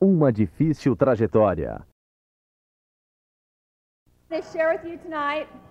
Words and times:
Uma 0.00 0.32
difícil 0.32 0.96
trajetória. 0.96 1.82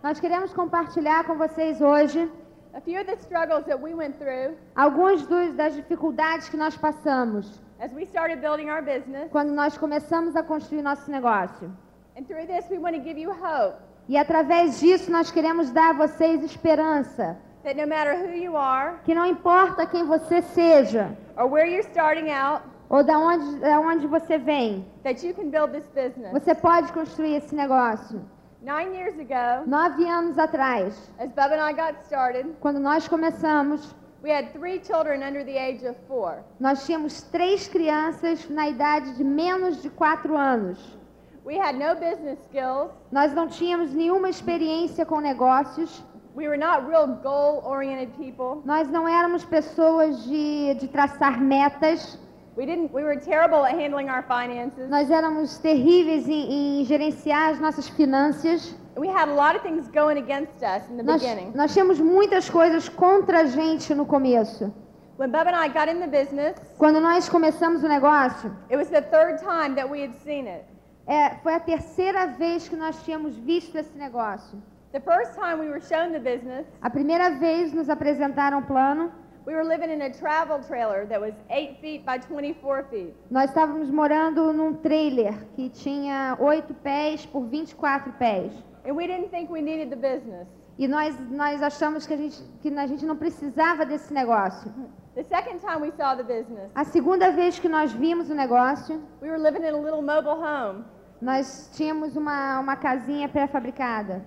Nós 0.04 0.20
queremos 0.20 0.54
compartilhar 0.54 1.24
com 1.26 1.36
vocês 1.38 1.82
hoje 1.82 2.30
a 2.74 2.82
few 2.82 3.00
of 3.00 3.06
the 3.06 3.16
struggles 3.16 3.66
that 3.66 3.82
we 3.82 3.96
went 3.96 4.18
through 4.18 4.56
algumas 4.76 5.26
dos- 5.26 5.56
das 5.56 5.74
dificuldades 5.76 6.50
que 6.50 6.58
nós 6.58 6.76
passamos 6.78 7.60
as 7.80 7.92
we 7.94 8.04
started 8.04 8.40
building 8.42 8.70
our 8.70 8.82
business. 8.84 9.32
quando 9.32 9.52
nós 9.52 9.78
começamos 9.78 10.36
a 10.36 10.44
construir 10.44 10.82
nosso 10.84 11.10
negócio. 11.10 11.72
And 12.18 12.24
through 12.26 12.46
this, 12.48 12.70
we 12.70 12.78
want 12.78 12.96
to 12.98 13.02
give 13.02 13.20
you 13.20 13.32
hope 13.32 13.78
E 14.08 14.18
através 14.18 14.80
disso 14.80 15.10
nós 15.12 15.32
queremos 15.32 15.72
dar 15.72 15.92
a 15.92 15.94
vocês 15.94 16.44
esperança, 16.44 17.38
that 17.64 17.76
no 17.80 17.88
matter 17.88 18.14
who 18.20 18.34
you 18.36 18.56
are 18.58 18.98
que 19.06 19.16
não 19.16 19.26
importa 19.26 19.86
quem 19.88 20.04
você 20.06 20.42
seja 20.42 21.16
or 21.38 21.46
where 21.50 21.68
you're 21.68 21.88
starting 21.90 22.30
out, 22.32 22.62
ou 22.90 23.04
da 23.04 23.18
onde, 23.18 23.60
da 23.60 23.80
onde 23.80 24.08
você 24.08 24.38
vem, 24.38 24.86
that 25.04 25.26
you 25.26 25.34
can 25.34 25.50
build 25.50 25.72
this 25.72 25.86
business. 25.94 26.32
você 26.32 26.56
pode 26.56 26.92
construir 26.92 27.36
esse 27.36 27.56
negócio. 27.56 28.22
Nine 28.62 28.94
years 28.94 29.18
ago, 29.18 29.70
Nove 29.70 30.06
anos 30.06 30.38
atrás, 30.38 31.12
as 31.18 31.30
and 31.38 31.62
I 31.62 31.74
got 31.74 32.04
started, 32.06 32.56
quando 32.60 32.80
nós 32.80 33.08
começamos, 33.08 33.96
we 34.22 34.32
had 34.32 34.52
three 34.52 34.82
children 34.84 35.24
under 35.24 35.46
the 35.46 35.58
age 35.58 35.86
of 35.88 35.96
four. 36.08 36.44
nós 36.60 36.86
tínhamos 36.86 37.22
três 37.22 37.68
crianças 37.68 38.50
na 38.50 38.68
idade 38.68 39.16
de 39.16 39.24
menos 39.24 39.82
de 39.82 39.90
quatro 39.90 40.36
anos. 40.36 40.98
We 41.46 41.58
had 41.58 41.76
no 41.78 41.96
business 41.96 42.38
skills. 42.46 42.92
Nós 43.12 43.34
não 43.34 43.48
tínhamos 43.48 43.94
nenhuma 43.94 44.30
experiência 44.30 45.06
com 45.06 45.20
negócios. 45.20 46.04
We 46.36 46.48
were 46.48 46.58
not 46.58 46.86
real 46.86 47.08
goal-oriented 47.08 48.12
people. 48.18 48.62
Nós 48.66 48.88
não 48.90 49.08
éramos 49.08 49.46
pessoas 49.46 50.24
de, 50.26 50.76
de 50.76 50.88
traçar 50.90 51.42
metas. 51.42 52.20
We 52.60 52.66
didn't. 52.66 52.92
We 52.92 53.04
were 53.04 53.16
terrible 53.16 53.64
at 53.66 53.72
handling 53.80 54.10
our 54.10 54.22
finances. 54.22 54.90
Nós 54.90 55.10
éramos 55.10 55.58
terríveis 55.60 56.28
em, 56.28 56.82
em 56.82 56.84
gerenciar 56.84 57.52
as 57.52 57.60
nossas 57.62 57.88
finanças. 57.88 58.76
We 58.98 59.08
had 59.08 59.30
a 59.30 59.34
lot 59.34 59.56
of 59.56 59.62
things 59.64 59.88
going 59.88 60.18
against 60.18 60.62
us 60.62 60.84
in 60.92 60.98
the 60.98 61.04
Nós, 61.04 61.22
beginning. 61.22 61.54
nós 61.56 61.72
tínhamos 61.72 62.02
muitas 62.02 62.50
coisas 62.50 62.90
contra 62.90 63.40
a 63.40 63.46
gente 63.46 63.96
no 63.96 64.06
começo. 64.06 64.74
When 65.18 65.34
and 65.34 65.56
I 65.56 65.70
got 65.70 65.88
in 65.90 66.02
the 66.02 66.08
business, 66.08 66.56
Quando 66.78 67.00
nós 67.00 67.30
começamos 67.30 67.82
o 67.82 67.88
negócio, 67.88 68.54
it 68.70 68.76
was 68.76 68.90
the 68.90 69.04
third 69.04 69.40
time 69.40 69.76
that 69.76 69.90
we 69.90 70.04
had 70.04 70.14
seen 70.26 70.46
it. 70.46 70.66
é, 71.08 71.36
foi 71.42 71.54
a 71.54 71.62
terceira 71.62 72.28
vez 72.28 72.68
que 72.68 72.76
nós 72.76 73.02
tínhamos 73.04 73.38
visto 73.38 73.78
esse 73.78 73.98
negócio. 73.98 74.62
The 74.92 75.00
first 75.00 75.34
time 75.36 75.62
we 75.62 75.70
were 75.70 75.80
shown 75.80 76.12
the 76.12 76.20
business, 76.20 76.66
A 76.82 76.90
primeira 76.90 77.30
vez 77.40 77.72
nos 77.72 77.90
apresentaram 77.90 78.60
o 78.60 78.64
plano. 78.64 79.14
We 79.50 79.56
were 79.56 79.66
living 79.66 79.90
in 79.90 80.04
a 80.04 80.14
travel 80.14 80.60
trailer 80.60 81.08
that 81.08 81.20
was 81.20 81.34
8 81.50 81.82
feet 81.82 82.06
by 82.06 82.20
24 82.20 82.84
feet. 82.92 83.16
Nós 83.32 83.50
estávamos 83.50 83.90
morando 83.90 84.54
num 84.54 84.76
trailer 84.76 85.34
que 85.56 85.70
tinha 85.70 86.38
8 86.40 86.72
pés 86.84 87.26
por 87.26 87.48
24 87.48 88.14
pés. 88.20 88.54
And 88.86 88.94
we 88.94 89.08
didn't 89.08 89.30
think 89.32 89.52
we 89.52 89.62
needed 89.62 89.90
the 89.90 89.96
business. 89.96 90.48
E 90.78 90.88
nós, 90.88 91.16
nós 91.32 91.64
achamos 91.64 92.06
que 92.06 92.14
a, 92.14 92.18
gente, 92.18 92.44
que 92.62 92.70
a 92.70 92.86
gente 92.86 93.04
não 93.06 93.18
precisava 93.18 93.88
desse 93.88 94.14
negócio. 94.14 94.72
The 95.16 95.24
second 95.24 95.60
time 95.60 95.82
we 95.82 95.92
saw 95.98 96.16
the 96.16 96.24
business, 96.24 96.70
A 96.76 96.84
segunda 96.84 97.32
vez 97.32 97.58
que 97.58 97.68
nós 97.68 97.92
vimos 97.92 98.30
o 98.30 98.36
negócio, 98.36 99.02
we 99.20 99.30
were 99.30 99.42
living 99.42 99.66
in 99.66 99.74
a 99.74 99.82
little 99.82 100.04
mobile 100.04 100.40
home. 100.40 100.86
nós 101.20 101.72
tínhamos 101.74 102.16
uma, 102.16 102.60
uma 102.60 102.76
casinha 102.76 103.28
pré-fabricada. 103.28 104.24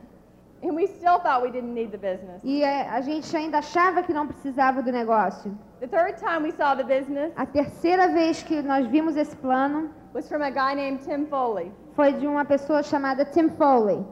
And 0.63 0.75
we 0.77 0.87
still 0.87 1.19
thought 1.19 1.43
we 1.43 1.51
didn't 1.51 1.75
need 1.75 1.91
the 1.91 1.99
business. 1.99 2.41
E 2.45 2.63
é, 2.63 2.89
a 2.89 3.01
gente 3.01 3.37
ainda 3.37 3.59
achava 3.59 4.03
que 4.03 4.13
não 4.13 4.27
precisava 4.27 4.81
do 4.83 4.93
negócio. 4.93 5.57
The 5.81 5.89
third 5.89 6.19
time 6.19 6.45
we 6.45 6.53
saw 6.53 6.77
the 6.77 6.85
business 6.85 7.33
A 7.37 7.45
terceira 7.47 8.09
vez 8.09 8.43
que 8.43 8.63
nós 8.63 8.87
vimos 8.87 9.17
esse 9.17 9.35
plano 9.37 9.91
was 10.15 10.29
from 10.29 10.43
a 10.43 10.51
guy 10.51 10.75
named 10.75 11.01
Tim 11.05 11.27
Foley. 11.27 11.73
foi 11.95 12.13
de 12.13 12.27
uma 12.27 12.45
pessoa 12.45 12.83
chamada 12.83 13.25
Tim 13.25 13.49
Foley. 13.51 14.05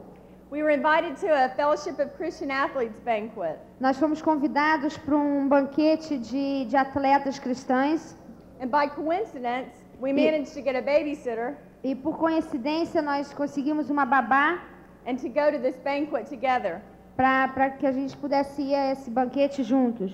We 0.51 0.61
were 0.61 0.73
invited 0.73 1.15
to 1.21 1.27
a 1.33 1.47
Fellowship 1.55 2.01
of 2.01 2.13
Christian 2.17 2.51
Athletes 2.51 2.99
banquet. 2.99 3.57
Nós 3.79 3.97
fomos 3.97 4.21
convidados 4.21 4.97
para 4.97 5.15
um 5.15 5.47
banquete 5.47 6.17
de, 6.17 6.65
de 6.65 6.75
atletas 6.75 7.39
cristãs 7.39 8.17
And 8.59 8.67
by 8.67 8.87
coincidence, 8.89 9.71
we 10.01 10.11
managed 10.11 10.53
to 10.53 10.61
get 10.61 10.75
a 10.75 10.81
babysitter 10.81 11.55
e 11.83 11.95
por 11.95 12.17
coincidência 12.17 13.01
nós 13.01 13.33
conseguimos 13.33 13.89
uma 13.89 14.05
babá 14.05 14.59
and 15.05 15.17
to 15.17 15.29
go 15.29 15.51
to 15.51 15.59
this 15.59 15.75
banquet 15.83 16.27
together. 16.27 16.81
para 17.15 17.69
que 17.71 17.85
a 17.85 17.91
gente 17.91 18.15
pudesse 18.17 18.61
ir 18.61 18.75
a 18.75 18.91
esse 18.91 19.09
banquete 19.09 19.63
juntos. 19.63 20.11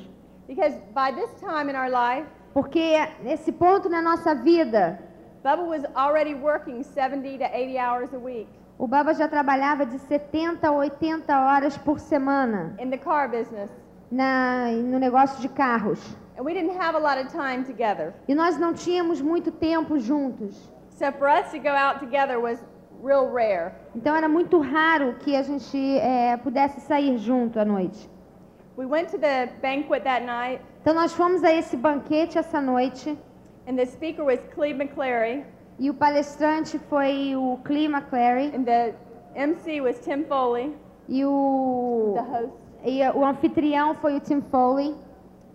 Because 0.47 0.75
by 0.93 1.11
this 1.11 1.29
time 1.39 1.69
in 1.69 1.75
our 1.75 1.89
life, 1.89 2.27
Porque 2.53 2.95
nesse 3.23 3.51
ponto 3.51 3.87
na 3.89 4.01
nossa 4.01 4.33
vida, 4.33 4.99
Bubba 5.43 5.63
was 5.63 5.85
already 5.95 6.33
working 6.33 6.83
70 6.83 7.37
to 7.37 7.45
80 7.45 7.77
hours 7.77 8.13
a 8.13 8.17
week 8.17 8.47
o 8.77 8.87
Baba 8.87 9.13
já 9.13 9.27
trabalhava 9.27 9.85
de 9.85 9.97
70 9.97 10.67
a 10.67 10.71
80 10.71 11.39
horas 11.39 11.77
por 11.77 11.99
semana 11.99 12.75
in 12.79 12.89
the 12.89 12.97
car 12.97 13.29
business. 13.29 13.71
na, 14.11 14.67
no 14.71 14.99
negócio 14.99 15.41
de 15.41 15.49
carros. 15.49 15.99
And 16.37 16.43
we 16.43 16.53
didn't 16.53 16.77
have 16.79 16.95
a 16.95 16.99
lot 16.99 17.19
of 17.19 17.31
time 17.31 17.63
together. 17.63 18.13
E 18.27 18.35
nós 18.35 18.57
não 18.57 18.73
tínhamos 18.73 19.19
muito 19.19 19.51
tempo 19.51 19.97
juntos. 19.97 20.55
So 20.91 21.11
for 21.13 21.27
us 21.27 21.51
to 21.51 21.59
go 21.59 21.69
out 21.69 21.99
together 21.99 22.39
was 22.39 22.59
real 23.03 23.31
rare. 23.31 23.71
Então 23.95 24.15
era 24.15 24.27
muito 24.27 24.59
raro 24.59 25.15
que 25.19 25.35
a 25.35 25.41
gente 25.41 25.77
eh, 25.99 26.37
pudesse 26.37 26.81
sair 26.81 27.17
junto 27.17 27.59
à 27.59 27.65
noite. 27.65 28.09
We 28.77 28.85
went 28.85 29.09
to 29.11 29.17
the 29.17 29.47
banquet 29.61 30.03
that 30.03 30.23
night, 30.25 30.61
Então 30.81 30.93
nós 30.93 31.11
fomos 31.13 31.43
a 31.43 31.51
esse 31.51 31.75
banquete 31.75 32.37
essa 32.37 32.61
noite 32.61 33.17
and 33.67 33.75
the 33.75 33.85
speaker 33.85 34.23
was 34.23 34.39
Cleve 34.53 34.79
McClary, 34.81 35.43
e 35.79 35.89
o 35.89 35.93
palestrante 35.93 36.77
foi 36.89 37.35
o 37.35 37.57
Clee 37.63 37.85
McClary 37.87 38.51
and 38.55 38.63
the 38.63 38.93
MC 39.35 39.81
was 39.81 39.99
Tim 39.99 40.23
Foley, 40.25 40.73
e 41.09 41.25
o, 41.25 42.13
the 42.15 42.21
host. 42.21 42.53
e 42.85 43.01
o 43.09 43.25
anfitrião 43.25 43.95
foi 43.95 44.15
o 44.15 44.19
Tim 44.19 44.41
Foley. 44.41 44.95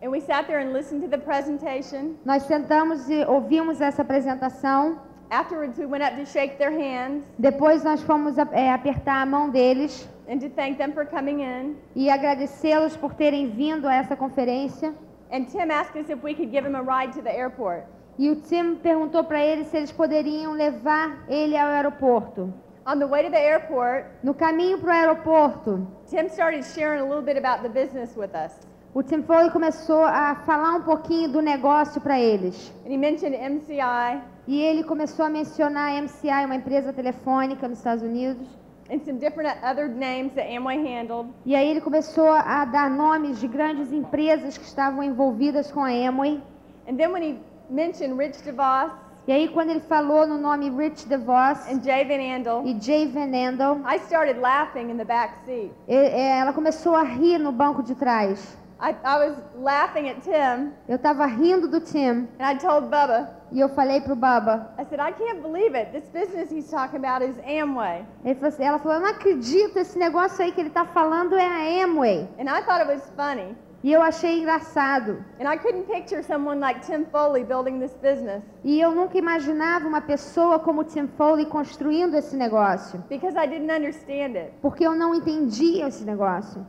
And 0.05 0.11
we 0.11 0.21
sat 0.21 0.49
there 0.49 0.59
and 0.59 0.73
listened 0.73 1.03
to 1.03 1.09
the 1.09 1.19
presentation. 1.19 2.17
Nós 2.25 2.43
sentamos 2.43 3.09
e 3.09 3.25
ouvimos 3.25 3.81
essa 3.81 4.03
apresentação. 4.03 4.99
Afterwards, 5.33 5.79
we 5.79 5.87
went 5.87 6.05
up 6.05 6.15
to 6.17 6.27
shake 6.27 6.59
their 6.59 6.71
hands 6.71 7.25
Depois 7.39 7.83
nós 7.83 8.03
fomos 8.03 8.37
eh, 8.37 8.71
apertar 8.71 9.23
a 9.23 9.27
mão 9.27 9.49
deles 9.51 10.07
and 10.29 10.39
to 10.41 10.51
thank 10.51 10.77
them 10.77 10.93
for 10.93 11.07
coming 11.07 11.41
in. 11.41 11.75
e 11.97 12.11
agradecê-los 12.11 12.95
por 12.99 13.15
terem 13.15 13.49
vindo 13.49 13.89
a 13.89 13.95
essa 13.95 14.15
conferência. 14.15 14.93
And 15.33 15.45
Tim 15.47 15.71
asked 15.71 15.97
us 15.99 16.11
if 16.11 16.23
we 16.23 16.35
could 16.35 16.51
give 16.53 16.67
him 16.69 16.75
a 16.77 16.83
ride 16.83 17.15
to 17.15 17.23
the 17.23 17.31
airport. 17.35 17.85
E 18.19 18.29
o 18.29 18.37
Tim 18.37 18.75
perguntou 18.77 19.25
para 19.25 19.41
eles 19.43 19.69
se 19.69 19.79
eles 19.79 19.91
poderiam 19.91 20.53
levar 20.53 21.25
ele 21.27 21.57
ao 21.57 21.69
aeroporto. 21.69 22.53
On 22.87 22.99
the 22.99 23.07
way 23.07 23.23
to 23.25 23.31
the 23.31 23.41
airport, 23.41 24.05
No 24.23 24.35
caminho 24.35 24.77
para 24.79 24.91
o 24.91 24.93
aeroporto, 24.93 25.87
Tim 26.11 26.29
started 26.29 26.63
sharing 26.63 27.01
a 27.01 27.05
little 27.05 27.23
bit 27.23 27.39
about 27.39 27.63
the 27.63 27.71
business 27.71 28.15
with 28.17 28.35
us. 28.35 28.53
o 28.93 29.03
Tim 29.03 29.23
Foley 29.23 29.51
começou 29.51 30.03
a 30.05 30.35
falar 30.45 30.75
um 30.77 30.83
pouquinho 30.83 31.31
do 31.31 31.41
negócio 31.41 32.03
para 32.03 32.21
eles. 32.21 32.71
And 32.85 32.91
he 32.93 32.99
mentioned 32.99 33.35
MCI 33.35 34.21
E 34.47 34.61
ele 34.61 34.83
começou 34.83 35.25
a 35.25 35.29
mencionar 35.29 35.93
a 35.93 36.03
MCI, 36.03 36.45
uma 36.47 36.57
empresa 36.57 36.93
telefônica 36.93 37.69
nos 37.69 37.79
Estados 37.79 38.03
Unidos. 38.03 38.47
and 38.91 39.03
some 39.05 39.19
different 39.19 39.49
other 39.63 39.89
names 39.89 40.33
that 40.35 40.47
Amway 40.47 40.77
handled. 40.83 41.29
E 41.47 41.55
aí 41.55 41.69
ele 41.69 41.81
começou 41.81 42.31
a 42.31 42.65
dar 42.67 42.91
nomes 42.91 43.41
de 43.41 43.49
grandes 43.49 43.93
empresas 43.93 44.59
que 44.59 44.65
estavam 44.65 45.03
envolvidas 45.03 45.73
com 45.73 45.83
a 45.83 45.89
Amway. 45.91 46.43
And 46.87 46.97
then 46.97 47.11
when 47.13 47.23
he 47.23 47.39
mentioned 47.71 48.19
Rich 48.19 48.43
DeVos 48.43 48.93
E 49.27 49.33
aí 49.33 49.49
quando 49.49 49.71
ele 49.71 49.81
falou 49.81 50.27
no 50.27 50.37
nome 50.37 50.69
Rich 50.69 51.07
DeVos 51.09 51.67
and 51.71 51.81
Jay 51.83 52.05
Van 52.05 52.21
Andel, 52.37 52.63
e 52.67 52.79
Jay 52.81 53.07
Van 53.07 53.33
Andel, 53.33 53.81
I 53.87 53.99
started 54.01 54.41
laughing 54.41 54.91
in 54.91 54.97
the 54.97 55.05
back 55.05 55.37
seat. 55.47 55.71
é, 55.89 56.39
ela 56.41 56.53
começou 56.53 56.95
a 56.95 57.03
rir 57.03 57.39
no 57.39 57.53
banco 57.53 57.83
de 57.83 57.95
trás. 57.95 58.59
I, 58.83 58.97
I 59.05 59.29
was 59.29 59.39
laughing 59.55 60.09
at 60.09 60.23
Tim, 60.23 60.73
Eu 60.89 60.97
estava 60.97 61.25
rindo 61.27 61.69
do 61.69 61.81
Tim 61.81 62.27
and 62.41 62.45
I 62.45 62.57
told 62.59 62.89
Bubba, 62.89 63.31
e 63.53 63.61
eu 63.61 63.69
falei 63.69 64.01
pro 64.01 64.17
Baba. 64.17 64.75
I 64.77 64.85
said, 64.85 64.99
I 65.01 65.13
can't 65.13 65.41
believe 65.41 65.77
it. 65.79 65.93
This 65.93 66.09
business 66.11 66.51
he's 66.51 66.69
talking 66.69 66.99
about 66.99 67.23
is 67.25 67.37
Amway. 67.47 68.05
Assim- 68.43 68.65
ela 68.65 68.79
falou, 68.81 68.97
eu 68.99 69.03
não 69.03 69.11
acredito, 69.11 69.79
esse 69.79 69.97
negócio 69.97 70.43
aí 70.45 70.51
que 70.51 70.61
ele 70.61 70.69
está 70.69 70.85
falando 70.85 71.37
é 71.37 71.47
a 71.47 71.85
Amway. 71.85 72.29
And 72.41 72.45
I 72.51 72.63
thought 72.65 72.81
it 72.83 72.91
was 72.91 73.09
funny. 73.17 73.55
E 73.85 73.93
eu 73.93 74.01
achei 74.03 74.41
engraçado. 74.41 75.25
And 75.41 75.49
I 75.53 75.59
couldn't 75.59 75.87
picture 75.87 76.23
someone 76.23 76.61
like 76.61 76.81
Tim 76.87 77.05
Foley 77.05 77.45
building 77.45 77.79
this 77.81 77.95
business 78.03 78.43
E 78.65 78.81
eu 78.81 78.93
nunca 78.93 79.19
imaginava 79.19 79.87
uma 79.89 80.01
pessoa 80.01 80.59
como 80.59 80.83
Tim 80.85 81.07
Foley 81.17 81.47
construindo 81.47 82.15
esse 82.17 82.37
negócio. 82.37 83.03
because 83.09 83.37
I 83.37 83.47
didn't 83.47 83.71
understand 83.73 84.37
it. 84.37 84.53
Porque 84.61 84.85
eu 84.85 84.95
não 84.95 85.15
entendia 85.15 85.87
esse 85.89 86.05
negócio. 86.05 86.67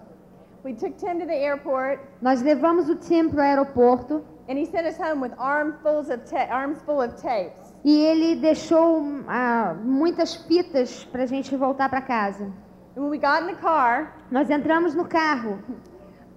We 0.63 0.73
took 0.73 0.97
Tim 0.97 1.19
to 1.19 1.25
the 1.25 1.35
airport, 1.35 1.99
Nós 2.21 2.41
levamos 2.41 2.89
o 2.89 2.95
Tim 2.95 3.29
para 3.29 3.39
o 3.39 3.41
aeroporto 3.41 4.23
and 4.47 4.57
he 4.57 4.65
sent 4.65 4.87
us 4.87 4.97
home 4.97 5.19
with 5.21 5.33
armfuls 5.37 6.09
of 6.09 6.21
arms 6.49 6.81
full 6.85 7.01
of 7.01 7.21
tapes. 7.21 7.73
e 7.83 7.99
ele 8.05 8.35
deixou 8.37 9.03
ah, 9.27 9.75
muitas 9.83 10.35
fitas 10.35 11.03
para 11.11 11.23
a 11.23 11.25
gente 11.25 11.53
voltar 11.57 11.89
para 11.89 12.01
casa. 12.01 12.45
And 12.95 13.01
when 13.01 13.09
we 13.09 13.17
got 13.17 13.43
in 13.43 13.47
the 13.47 13.61
car, 13.61 14.13
Nós 14.31 14.49
entramos 14.49 14.95
no 14.95 15.03
carro. 15.05 15.59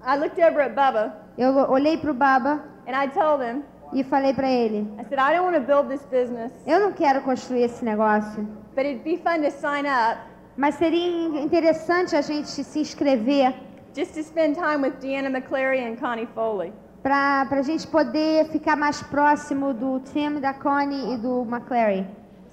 I 0.05 0.17
looked 0.17 0.41
over 0.41 0.61
at 0.61 0.75
Bubba 0.75 1.15
Eu 1.39 1.53
olhei 1.71 1.97
para 1.97 2.11
o 2.11 2.15
Baba 2.15 2.65
and 2.89 2.97
I 2.97 3.07
told 3.09 3.45
him, 3.45 3.63
e 3.93 4.03
falei 4.03 4.35
para 4.35 4.49
ele: 4.49 4.89
I 4.99 5.05
said, 5.05 5.21
I 5.21 5.37
don't 5.37 5.45
want 5.45 5.55
to 5.55 5.61
build 5.61 5.89
this 5.89 6.05
business, 6.07 6.53
Eu 6.67 6.81
não 6.81 6.93
quero 6.93 7.21
construir 7.23 7.63
esse 7.63 7.85
negócio, 7.85 8.43
but 8.75 8.85
it'd 8.85 9.05
be 9.05 9.19
fun 9.19 9.41
to 9.43 9.53
sign 9.53 9.87
up 9.87 10.19
mas 10.57 10.77
seria 10.77 11.43
interessante 11.43 12.17
a 12.17 12.23
gente 12.23 12.49
se 12.49 12.81
inscrever 12.81 13.55
just 13.97 14.13
to 14.15 14.23
spend 14.23 14.55
time 14.57 14.83
with 14.83 15.01
Deanna 15.01 15.31
McCleary 15.31 15.81
and 15.81 15.99
Connie 15.99 16.29
Foley. 16.35 16.71
para 17.03 17.47
a 17.51 17.63
gente 17.63 17.87
poder 17.87 18.47
ficar 18.49 18.77
mais 18.77 19.03
próximo 19.03 19.73
do 19.73 20.01
Tim, 20.01 20.41
da 20.41 20.53
Connie 20.53 21.15
e 21.15 21.17
do 21.17 21.43
McClary. 21.45 22.05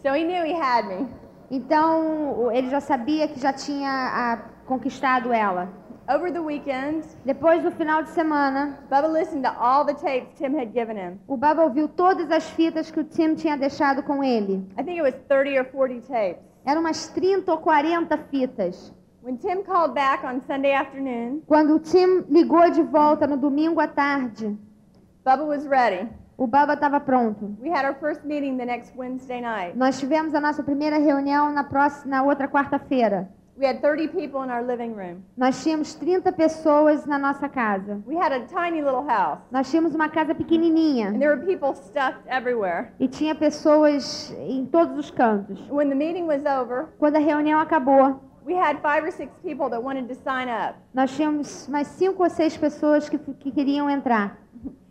So 0.01 0.13
he 0.13 0.23
knew 0.23 0.45
he 0.45 0.53
had 0.53 0.87
me. 0.87 1.07
Então 1.51 2.51
ele 2.51 2.69
já 2.69 2.79
sabia 2.79 3.27
que 3.27 3.39
já 3.39 3.51
tinha 3.51 3.89
ah, 3.89 4.37
conquistado 4.65 5.33
ela. 5.33 5.67
Over 6.07 6.31
the 6.31 6.39
weekend, 6.39 7.05
Depois 7.25 7.63
do 7.63 7.71
final 7.71 8.03
de 8.03 8.09
semana, 8.09 8.77
Bubba 8.89 9.07
listened 9.07 9.43
to 9.43 9.53
all 9.57 9.85
the 9.85 9.93
tapes 9.93 10.37
Tim 10.37 10.53
had 10.53 10.71
given 10.73 10.97
him. 10.97 11.19
o 11.27 11.37
Baba 11.37 11.63
ouviu 11.63 11.87
todas 11.87 12.29
as 12.29 12.49
fitas 12.49 12.91
que 12.91 12.99
o 12.99 13.03
Tim 13.03 13.35
tinha 13.35 13.57
deixado 13.57 14.03
com 14.03 14.23
ele. 14.23 14.65
I 14.77 14.83
think 14.83 14.99
it 14.99 15.01
was 15.01 15.15
30 15.27 15.59
or 15.59 15.65
40 15.65 16.01
tapes. 16.07 16.43
Eram 16.65 16.81
umas 16.81 17.07
30 17.07 17.51
ou 17.51 17.57
40 17.57 18.17
fitas. 18.29 18.93
When 19.23 19.37
Tim 19.37 19.63
called 19.63 19.93
back 19.93 20.25
on 20.25 20.41
Sunday 20.45 20.73
afternoon, 20.73 21.43
Quando 21.47 21.75
o 21.75 21.79
Tim 21.79 22.25
ligou 22.29 22.69
de 22.69 22.83
volta 22.83 23.25
no 23.25 23.37
domingo 23.37 23.79
à 23.79 23.87
tarde, 23.87 24.57
Bubba 25.23 25.45
was 25.45 25.65
ready. 25.65 26.09
o 26.37 26.45
Baba 26.45 26.73
estava 26.73 26.99
pronto. 26.99 27.55
We 27.61 27.69
had 27.69 27.85
our 27.85 27.95
first 27.95 28.25
meeting 28.25 28.57
the 28.57 28.65
next 28.65 28.93
Wednesday 28.97 29.39
night. 29.39 29.77
Nós 29.77 29.97
tivemos 29.97 30.33
a 30.35 30.41
nossa 30.41 30.61
primeira 30.61 30.97
reunião 30.97 31.53
na, 31.53 31.63
próxima, 31.63 32.17
na 32.17 32.23
outra 32.23 32.49
quarta-feira. 32.49 33.29
We 33.55 33.65
had 33.67 33.81
30 33.81 34.07
people 34.09 34.43
in 34.43 34.49
our 34.49 34.61
living 34.65 34.93
room. 34.93 35.21
Nós 35.37 35.63
tínhamos 35.63 35.93
30 35.93 36.31
pessoas 36.33 37.05
na 37.05 37.17
nossa 37.17 37.47
casa. 37.47 38.01
We 38.05 38.17
had 38.17 38.33
a 38.33 38.41
tiny 38.47 38.81
little 38.81 39.05
house, 39.07 39.39
Nós 39.51 39.69
tínhamos 39.71 39.95
uma 39.95 40.09
casa 40.09 40.31
and 40.33 40.35
pequenininha 40.35 41.13
there 41.17 41.29
were 41.33 41.45
people 41.45 41.73
stuffed 41.75 42.27
everywhere. 42.27 42.91
e 42.99 43.07
tinha 43.07 43.35
pessoas 43.35 44.35
em 44.39 44.65
todos 44.65 44.97
os 44.97 45.09
cantos. 45.11 45.61
When 45.69 45.87
the 45.87 45.95
meeting 45.95 46.25
was 46.25 46.43
over, 46.45 46.87
Quando 46.99 47.15
a 47.15 47.19
reunião 47.19 47.59
acabou, 47.61 48.19
we 48.45 48.53
had 48.53 48.79
five 48.81 49.03
or 49.03 49.11
six 49.11 49.31
people 49.43 49.69
that 49.69 49.81
wanted 49.81 50.07
to 50.07 50.15
sign 50.15 50.49
up. 50.49 50.75
nós 50.93 51.11
tínhamos 51.11 51.67
mais 51.67 51.87
cinco 51.87 52.23
ou 52.23 52.29
seis 52.29 52.57
pessoas 52.57 53.09
que, 53.09 53.17
que 53.17 53.51
queriam 53.51 53.89
entrar. 53.89 54.37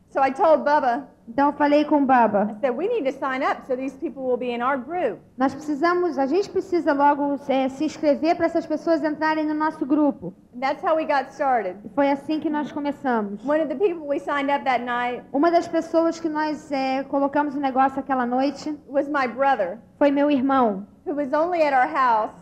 So 0.08 0.20
I 0.20 0.32
told 0.32 0.64
Bubba, 0.64 1.08
Então 1.28 1.46
eu 1.48 1.52
falei 1.52 1.84
com 1.84 2.02
o 2.02 2.04
Baba, 2.04 2.50
I 2.50 2.60
said, 2.60 2.76
we 2.76 2.88
need 2.88 3.04
to 3.04 3.12
sign 3.12 3.42
up 3.42 3.64
so 3.66 3.76
these 3.76 3.96
people 3.96 4.24
will 4.24 4.36
be 4.36 4.52
in 4.52 4.60
our 4.60 4.76
group. 4.76 5.20
nós 5.38 5.54
precisamos, 5.54 6.18
a 6.18 6.26
gente 6.26 6.50
precisa 6.50 6.92
logo 6.92 7.38
é, 7.48 7.68
se 7.68 7.84
inscrever 7.84 8.36
para 8.36 8.46
essas 8.46 8.66
pessoas 8.66 9.02
entrarem 9.04 9.46
no 9.46 9.54
nosso 9.54 9.86
grupo. 9.86 10.34
And 10.54 10.60
that's 10.60 10.82
how 10.82 10.96
we 10.96 11.04
got 11.04 11.30
started. 11.30 11.76
E 11.84 11.88
foi 11.94 12.10
assim 12.10 12.40
que 12.40 12.50
nós 12.50 12.72
começamos. 12.72 13.42
One 13.46 13.62
of 13.62 13.68
the 13.68 13.76
people 13.76 14.06
we 14.06 14.18
signed 14.18 14.52
up 14.52 14.64
that 14.64 14.84
night 14.84 15.22
Uma 15.32 15.50
das 15.50 15.68
pessoas 15.68 16.18
que 16.18 16.28
nós 16.28 16.70
é, 16.72 17.04
colocamos 17.04 17.54
no 17.54 17.60
negócio 17.60 18.00
aquela 18.00 18.26
noite 18.26 18.76
was 18.88 19.08
my 19.08 19.28
brother, 19.28 19.78
foi 19.98 20.10
meu 20.10 20.30
irmão, 20.30 20.86
who 21.06 21.14
was 21.14 21.32
only 21.32 21.62
at 21.62 21.72
our 21.72 21.88
house 21.88 22.34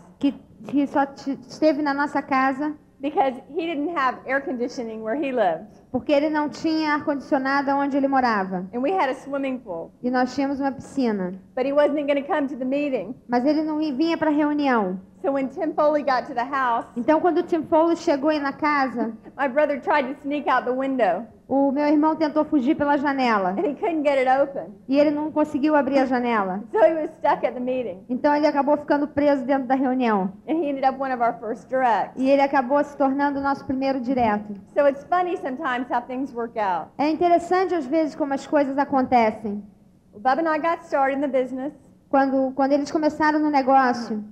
que, 0.67 0.87
só 0.87 1.05
esteve 1.49 1.83
na 1.83 1.95
nossa 1.95 2.23
casa 2.23 2.75
because 3.01 3.35
he 3.57 3.67
didn't 3.67 3.97
have 3.97 4.19
air 4.27 4.41
conditioning 4.41 5.03
where 5.03 5.17
he 5.17 5.33
lived. 5.33 5.67
porque 5.91 6.13
ele 6.13 6.29
não 6.29 6.49
tinha 6.49 6.95
ar-condicionado 6.95 7.71
onde 7.71 7.97
ele 7.97 8.07
morava. 8.07 8.69
And 8.75 8.81
we 8.81 8.93
had 8.93 9.09
a 9.11 9.15
swimming 9.15 9.59
pool. 9.59 9.91
E 10.03 10.11
nós 10.11 10.35
tínhamos 10.35 10.61
uma 10.61 10.71
piscina. 10.71 11.35
But 11.57 11.67
he 11.67 11.73
wasn't 11.73 12.07
going 12.07 12.23
to 12.23 12.29
come 12.29 12.47
to 12.49 12.57
the 12.57 12.65
meeting. 12.65 13.15
Mas 13.29 13.45
ele 13.45 13.63
não 13.63 13.79
vinha 13.79 14.17
para 14.17 14.31
a 14.31 14.35
reunião. 14.35 15.01
So 15.23 15.33
when 15.33 15.49
Tim 15.49 15.75
Foley 15.75 16.03
got 16.03 16.27
to 16.29 16.35
the 16.35 16.45
house, 16.45 16.87
Então, 16.97 17.21
quando 17.21 17.43
Tim 17.43 17.63
Foley 17.65 17.97
chegou 17.97 18.33
na 18.41 18.53
casa, 18.53 19.13
my 19.39 19.49
brother 19.49 19.81
tried 19.81 20.13
to 20.15 20.21
sneak 20.23 20.49
out 20.49 20.65
the 20.65 20.73
window 20.73 21.27
o 21.51 21.73
meu 21.73 21.85
irmão 21.89 22.15
tentou 22.15 22.45
fugir 22.45 22.77
pela 22.77 22.97
janela. 22.97 23.51
and 23.59 23.67
he 23.67 23.75
couldn't 23.75 24.05
get 24.05 24.17
it 24.19 24.29
open. 24.31 24.73
E 24.89 24.97
ele 24.97 25.11
não 25.11 25.33
conseguiu 25.33 25.75
abrir 25.75 25.99
a 25.99 26.07
janela. 26.07 26.63
So 26.71 26.79
he 26.79 26.95
was 26.95 27.11
stuck 27.19 27.45
at 27.45 27.55
the 27.55 27.61
meeting. 27.61 28.05
Então, 28.09 28.33
ele 28.33 28.47
acabou 28.47 28.77
ficando 28.77 29.09
preso 29.09 29.45
dentro 29.45 29.67
da 29.67 29.75
reunião. 29.75 30.33
And 30.49 30.53
he 30.63 30.71
ended 30.71 30.85
up 30.89 30.97
one 31.03 31.13
of 31.13 31.21
our 31.21 31.35
first 31.41 31.69
directs. 31.69 32.13
E 32.17 32.31
ele 32.31 32.41
acabou 32.41 32.83
se 32.85 32.97
tornando 32.97 33.41
o 33.41 33.43
nosso 33.43 33.65
primeiro 33.65 34.01
direto. 34.01 34.55
So 34.73 34.87
it's 34.87 35.03
funny 35.05 35.37
sometimes 35.39 35.91
how 35.91 36.01
things 36.01 36.33
work 36.33 36.57
out. 36.57 36.91
É 36.97 37.11
interessante, 37.11 37.75
às 37.75 37.85
vezes, 37.85 38.15
como 38.15 38.33
as 38.33 38.47
coisas 38.47 38.79
acontecem. 38.79 39.65
Well, 40.13 40.23
Bub 40.23 40.39
and 40.47 40.49
I 40.55 40.59
got 40.61 40.85
started 40.85 41.19
in 41.19 41.21
the 41.21 41.27
business. 41.43 41.73
Quando, 42.09 42.53
quando 42.55 42.73
eles 42.73 42.93
começaram 42.93 43.41
no 43.41 43.51
negócio, 43.51 44.23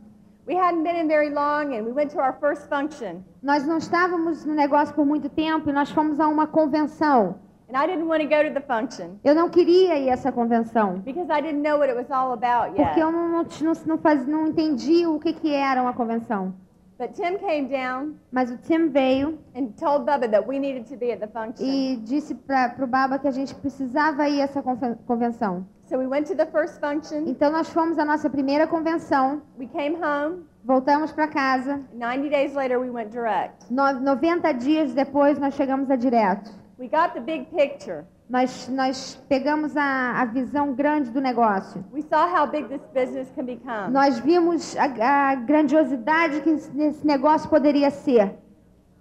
We 0.48 0.54
hadn't 0.54 0.82
been 0.82 0.96
in 0.96 1.08
very 1.08 1.28
long 1.28 1.74
and 1.74 1.84
we 1.84 1.92
went 1.92 2.10
to 2.12 2.20
our 2.20 2.32
first 2.40 2.68
function. 2.70 3.22
nós 3.42 3.66
não 3.66 3.76
estávamos 3.76 4.46
no 4.46 4.54
negócio 4.54 4.94
por 4.94 5.04
muito 5.04 5.28
tempo 5.28 5.68
e 5.68 5.72
nós 5.74 5.90
fomos 5.90 6.18
a 6.18 6.26
uma 6.26 6.46
convenção. 6.46 7.36
And 7.70 7.76
I 7.76 7.86
didn't 7.86 8.06
want 8.08 8.22
to 8.22 8.28
go 8.28 8.42
to 8.42 8.54
the 8.54 8.62
function 8.62 9.18
Eu 9.22 9.34
não 9.34 9.50
queria 9.50 9.98
ir 9.98 10.08
a 10.08 10.12
essa 10.14 10.32
convenção. 10.32 11.00
because 11.04 11.30
I 11.30 11.42
didn't 11.42 11.60
know 11.60 11.78
what 11.78 11.90
it 11.90 11.98
was 11.98 12.10
all 12.10 12.32
about 12.32 12.74
yet. 12.74 12.82
Porque 12.82 13.02
eu 13.02 13.12
não, 13.12 13.28
não, 13.28 13.46
não, 13.86 13.98
faz, 13.98 14.26
não 14.26 14.46
entendi 14.46 15.06
o 15.06 15.20
que, 15.20 15.34
que 15.34 15.52
era 15.52 15.82
uma 15.82 15.92
convenção. 15.92 16.54
But 16.98 17.12
Tim 17.14 17.38
came 17.38 17.68
down 17.68 18.14
Mas 18.32 18.50
o 18.50 18.56
Tim 18.56 18.88
veio 18.88 19.38
and 19.54 19.68
told 19.78 20.04
Bubba 20.04 20.28
that 20.30 20.46
we 20.48 20.58
needed 20.58 20.84
to 20.88 20.96
be 20.96 21.12
at 21.12 21.20
the 21.20 21.28
function. 21.28 21.64
e 21.64 21.96
disse 21.96 22.34
para 22.34 22.74
o 22.82 22.86
Baba 22.88 23.18
que 23.20 23.28
a 23.28 23.30
gente 23.30 23.54
precisava 23.54 24.28
ir 24.28 24.40
a 24.40 24.44
essa 24.44 24.60
conven- 24.62 24.96
convenção. 25.06 25.64
So 25.86 25.96
we 25.96 26.06
went 26.08 26.26
to 26.26 26.34
the 26.34 26.44
first 26.46 26.80
function. 26.80 27.24
Então 27.28 27.52
nós 27.52 27.68
fomos 27.70 27.98
à 27.98 28.04
nossa 28.04 28.28
primeira 28.28 28.66
convenção, 28.66 29.40
We 29.58 29.66
came 29.68 29.96
home. 29.96 30.44
voltamos 30.64 31.12
para 31.12 31.28
casa. 31.28 31.80
90 31.94 32.28
days 32.30 32.54
later, 32.54 32.78
we 32.80 32.90
went 32.90 33.10
direct. 33.10 33.72
No, 33.72 33.92
90 34.00 34.52
dias 34.54 34.92
depois 34.92 35.38
nós 35.38 35.54
chegamos 35.54 35.88
a 35.90 35.96
direto. 35.96 36.50
We 36.78 36.86
got 36.86 37.12
the 37.12 37.20
big 37.20 37.46
picture. 37.50 38.04
Nós, 38.30 38.68
nós 38.68 39.20
pegamos 39.28 39.76
a, 39.76 40.20
a 40.20 40.24
visão 40.26 40.74
grande 40.74 41.10
do 41.10 41.20
negócio. 41.20 41.84
We 41.92 42.02
saw 42.02 42.28
how 42.28 42.46
big 42.46 42.68
this 42.68 42.82
business 42.94 43.28
can 43.34 43.44
become. 43.44 43.90
Nós 43.90 44.20
vimos 44.20 44.76
a, 44.76 45.30
a 45.30 45.34
grandiosidade 45.34 46.40
que 46.42 46.50
esse 46.50 47.04
negócio 47.04 47.50
poderia 47.50 47.90
ser. 47.90 48.38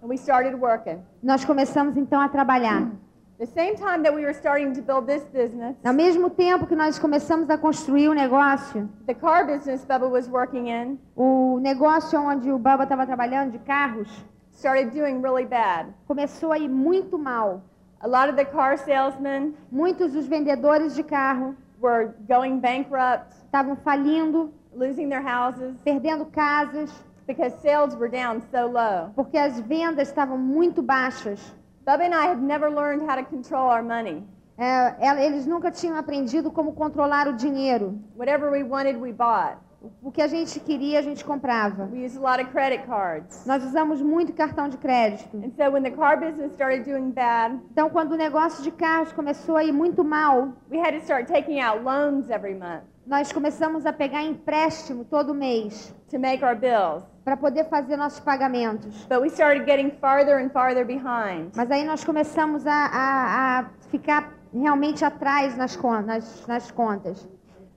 And 0.01 0.07
we 0.07 0.15
started 0.15 0.55
working. 0.55 1.03
Nós 1.21 1.45
começamos 1.45 1.97
então 1.97 2.19
a 2.19 2.27
trabalhar. 2.29 2.89
The 3.37 3.45
same 3.45 3.75
time 3.75 4.01
that 4.01 4.15
we 4.15 4.23
were 4.23 4.33
starting 4.33 4.73
to 4.73 4.81
build 4.81 5.05
this 5.05 5.23
business, 5.25 5.75
Ao 5.85 5.93
mesmo 5.93 6.31
tempo 6.31 6.65
que 6.65 6.75
nós 6.75 6.97
começamos 6.97 7.47
a 7.51 7.57
construir 7.59 8.09
o 8.09 8.13
negócio, 8.13 8.89
the 9.05 9.13
car 9.13 9.45
business 9.45 9.85
Bubba 9.85 10.07
was 10.07 10.27
working 10.27 10.69
in 10.69 10.97
o 11.15 11.59
negócio 11.59 12.19
onde 12.19 12.51
o 12.51 12.57
Baba 12.57 12.85
estava 12.85 13.05
trabalhando 13.05 13.51
de 13.51 13.59
carros 13.59 14.09
started 14.57 14.91
doing 14.91 15.21
really 15.21 15.45
bad. 15.45 15.93
começou 16.07 16.51
a 16.51 16.57
ir 16.57 16.67
muito 16.67 17.17
mal. 17.17 17.61
A 18.01 18.07
lot 18.07 18.29
of 18.29 18.35
the 18.35 18.45
car 18.45 18.77
salesmen 18.77 19.53
Muitos 19.71 20.13
dos 20.13 20.27
vendedores 20.27 20.95
de 20.95 21.03
carro 21.03 21.55
were 21.79 22.13
going 22.27 22.59
bankrupt, 22.59 23.33
estavam 23.45 23.75
falindo, 23.77 24.51
losing 24.73 25.09
their 25.09 25.21
houses 25.21 25.75
perdendo 25.83 26.25
casas, 26.25 26.91
because 27.27 27.53
sales 27.61 27.95
were 27.95 28.09
down 28.09 28.41
so 28.51 28.67
low. 28.67 29.11
porque 29.15 29.37
as 29.37 29.59
vendas 29.59 30.07
estavam 30.07 30.37
muito 30.37 30.81
baixas. 30.81 31.39
Bubba 31.85 32.03
and 32.05 32.13
I 32.13 32.27
had 32.27 32.41
never 32.41 32.69
learned 32.69 33.01
how 33.07 33.15
to 33.15 33.23
control 33.23 33.69
our 33.69 33.83
money. 33.83 34.23
É, 34.57 35.23
eles 35.23 35.45
nunca 35.45 35.69
tinham 35.69 35.95
aprendido 35.95 36.49
como 36.51 36.73
controlar 36.73 37.27
o 37.27 37.33
dinheiro. 37.33 37.99
Whatever 38.17 38.51
we 38.51 38.63
wanted, 38.63 38.97
we 38.99 39.13
bought. 39.13 39.57
O 40.01 40.11
que 40.11 40.21
a 40.21 40.27
gente 40.27 40.59
queria, 40.59 40.99
a 40.99 41.01
gente 41.01 41.23
comprava. 41.23 41.87
We 41.93 42.03
used 42.05 42.17
a 42.17 42.21
lot 42.31 42.41
of 42.43 42.51
credit 42.51 42.85
cards. 42.87 43.45
Nós 43.45 43.63
usamos 43.63 44.01
muito 44.01 44.33
cartão 44.33 44.67
de 44.67 44.77
crédito. 44.77 45.37
And 45.37 45.51
so 45.55 45.71
when 45.71 45.83
the 45.83 45.91
car 45.91 46.19
business 46.19 46.51
started 46.53 46.83
doing 46.89 47.11
bad, 47.11 47.59
Então, 47.71 47.89
quando 47.89 48.13
o 48.13 48.17
negócio 48.17 48.63
de 48.63 48.71
carros 48.71 49.11
começou 49.13 49.55
a 49.55 49.63
ir 49.63 49.71
muito 49.71 50.03
mal, 50.03 50.49
we 50.71 50.79
had 50.79 50.91
to 50.93 51.01
start 51.03 51.27
taking 51.27 51.59
out 51.61 51.83
loans 51.83 52.29
every 52.29 52.55
month 52.55 52.83
nós 53.05 53.31
começamos 53.31 53.85
a 53.85 53.93
pegar 53.93 54.21
empréstimo 54.21 55.05
todo 55.05 55.33
mês 55.33 55.95
to 56.11 56.19
make 56.19 56.43
our 56.43 56.53
bills. 56.57 57.05
para 57.23 57.37
poder 57.37 57.63
fazer 57.69 57.95
nossos 57.95 58.19
pagamentos. 58.19 59.05
But 59.07 59.21
we 59.21 59.29
started 59.29 59.65
getting 59.65 59.91
farther 60.01 60.37
and 60.43 60.49
farther 60.49 60.83
behind. 60.85 61.51
Mas 61.55 61.71
aí 61.71 61.85
nós 61.85 62.03
começamos 62.03 62.65
a, 62.67 62.73
a- 62.73 63.59
a 63.59 63.65
ficar 63.89 64.33
realmente 64.53 65.05
atrás 65.05 65.55
nas, 65.55 65.77
nas- 66.05 66.45
nas 66.47 66.69
contas. 66.71 67.25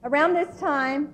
Around 0.02 0.34
this 0.34 0.58
time, 0.58 1.08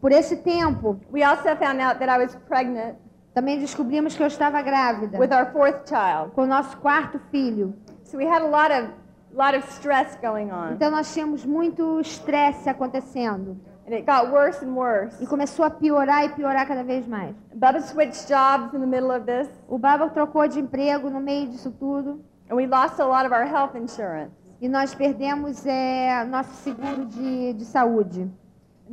Por 0.00 0.12
esse 0.12 0.36
tempo, 0.38 0.98
we 1.12 1.22
also 1.22 1.54
found 1.56 1.80
out 1.80 1.98
that 1.98 2.08
I 2.08 2.18
was 2.24 2.34
pregnant 2.48 2.96
também 3.34 3.58
descobrimos 3.60 4.16
que 4.16 4.22
eu 4.22 4.26
estava 4.26 4.60
grávida 4.62 5.18
with 5.18 5.30
our 5.32 5.46
fourth 5.52 5.88
child. 5.88 6.32
com 6.34 6.42
o 6.42 6.46
nosso 6.46 6.76
quarto 6.78 7.18
filho. 7.30 7.74
So 8.04 8.16
we 8.16 8.26
had 8.26 8.42
a 8.42 8.46
lot 8.46 8.72
of 8.72 8.90
lot 9.32 9.56
of 9.56 9.64
stress 9.72 10.16
going 10.20 10.50
on. 10.50 10.72
Então 10.72 10.90
nós 10.90 11.12
tínhamos 11.14 11.44
muito 11.44 12.00
estresse 12.00 12.68
acontecendo 12.68 13.56
And 13.86 13.92
it 13.94 14.04
got 14.04 14.32
worse 14.32 14.64
and 14.64 14.72
worse. 14.74 15.22
e 15.22 15.26
começou 15.26 15.64
a 15.64 15.70
piorar 15.70 16.24
e 16.24 16.28
piorar 16.30 16.66
cada 16.66 16.82
vez 16.82 17.06
mais. 17.06 17.34
Bubba 17.54 17.80
switched 17.80 18.26
jobs 18.26 18.74
in 18.74 18.80
the 18.80 18.86
middle 18.86 19.10
of 19.10 19.24
this, 19.26 19.48
O 19.68 19.78
Baba 19.78 20.08
trocou 20.10 20.48
de 20.48 20.58
emprego 20.60 21.08
no 21.10 21.20
meio 21.20 21.48
disso 21.48 21.70
tudo 21.78 22.20
and 22.50 22.54
we 22.56 22.66
lost 22.66 22.98
a 23.00 23.04
lot 23.06 23.24
of 23.26 23.32
our 23.32 23.44
health 23.46 23.76
insurance. 23.76 24.32
e 24.60 24.68
nós 24.68 24.92
perdemos 24.94 25.64
é, 25.66 26.24
nosso 26.24 26.52
seguro 26.62 27.04
de, 27.06 27.52
de 27.54 27.64
saúde. 27.64 28.28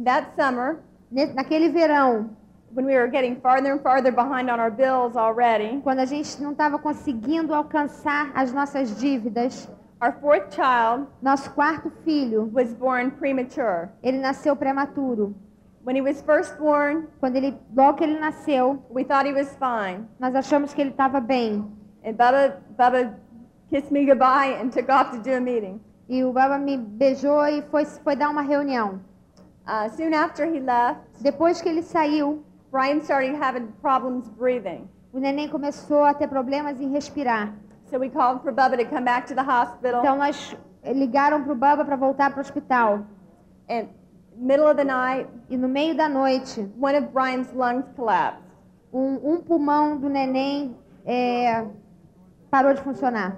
That 0.04 0.28
summer, 0.40 0.78
Naquele 1.12 1.70
verão, 1.70 2.30
when 2.74 2.86
we 2.86 2.96
were 2.96 3.08
getting 3.10 3.36
farther 3.40 3.72
and 3.72 3.80
farther 3.80 4.12
behind 4.12 4.50
on 4.50 4.60
our 4.60 4.72
bills 4.72 5.16
already, 5.16 5.80
quando 5.82 6.00
a 6.00 6.06
gente 6.06 6.42
não 6.42 6.52
estava 6.52 6.78
conseguindo 6.78 7.54
alcançar 7.54 8.32
as 8.36 8.52
nossas 8.54 8.96
dívidas, 8.98 9.70
Our 10.00 10.14
fourth 10.22 10.54
child 10.54 11.08
Nosso 11.24 11.50
quarto 11.56 11.90
filho, 12.06 12.52
was 12.54 12.72
born 12.74 13.10
premature. 13.12 13.90
ele 14.04 14.20
nasceu 14.20 14.56
prematuro. 14.56 15.34
When 15.84 15.96
he 15.96 16.02
was 16.02 16.22
first 16.22 16.58
born, 16.60 17.08
Quando 17.20 17.38
ele, 17.38 17.58
logo 17.76 17.98
que 17.98 18.04
ele 18.04 18.20
nasceu, 18.20 18.84
we 18.92 19.04
thought 19.06 19.26
he 19.26 19.34
was 19.34 19.56
fine. 19.58 20.06
nós 20.20 20.36
achamos 20.36 20.74
que 20.74 20.82
ele 20.82 20.92
estava 20.92 21.20
bem. 21.22 21.66
And 22.06 22.14
Bubba, 22.14 22.58
Bubba 22.78 23.16
kissed 23.72 23.92
me 23.92 24.06
goodbye 24.06 24.54
and 24.62 24.70
took 24.70 24.90
off 24.92 25.12
to 25.12 25.18
do 25.24 25.34
a 25.36 25.40
meeting. 25.40 25.80
E 26.10 26.24
o 26.24 26.32
Baba 26.32 26.58
me 26.60 26.78
beijou 26.78 27.44
e 27.48 27.62
foi, 27.72 27.86
foi 27.86 28.16
dar 28.16 28.30
uma 28.30 28.42
reunião. 28.42 29.00
Uh, 29.68 29.90
soon 29.90 30.14
after 30.14 30.46
he 30.46 30.60
left, 30.60 31.02
Depois 31.22 31.62
que 31.62 31.68
ele 31.70 31.82
saiu, 31.84 32.42
Brian 32.72 33.02
started 33.02 33.36
having 33.36 33.68
problems 33.82 34.28
breathing. 34.30 34.88
o 35.14 35.20
neném 35.20 35.50
começou 35.50 36.04
a 36.04 36.14
ter 36.14 36.28
problemas 36.28 36.80
em 36.80 36.90
respirar. 36.90 37.54
So 37.90 37.98
we 38.00 38.10
called 38.10 38.42
for 38.44 38.52
Bubba 38.54 38.78
to 38.78 38.86
come 38.86 39.04
back 39.06 39.28
to 39.28 39.36
the 39.36 39.42
hospital. 39.42 40.00
Então 40.02 40.18
nós 40.18 40.56
ligaram 40.86 41.44
para 41.44 41.54
o 41.54 41.56
Baba 41.56 41.84
para 41.86 41.96
voltar 41.96 42.30
para 42.32 42.40
o 42.40 42.42
hospital. 42.42 43.06
And 43.70 43.88
middle 44.38 44.68
of 44.68 44.76
the 44.76 44.84
night, 44.86 45.28
E 45.50 45.58
no 45.58 45.68
meio 45.68 45.96
da 45.96 46.08
noite, 46.10 46.62
one 46.80 46.96
of 46.98 47.08
Brian's 47.14 47.52
lungs 47.54 47.86
collapsed. 47.96 48.44
um, 48.94 49.34
um 49.34 49.42
pulmão 49.42 49.98
do 49.98 50.10
neném 50.10 50.76
é, 51.06 51.66
parou 52.50 52.74
de 52.74 52.82
funcionar. 52.82 53.38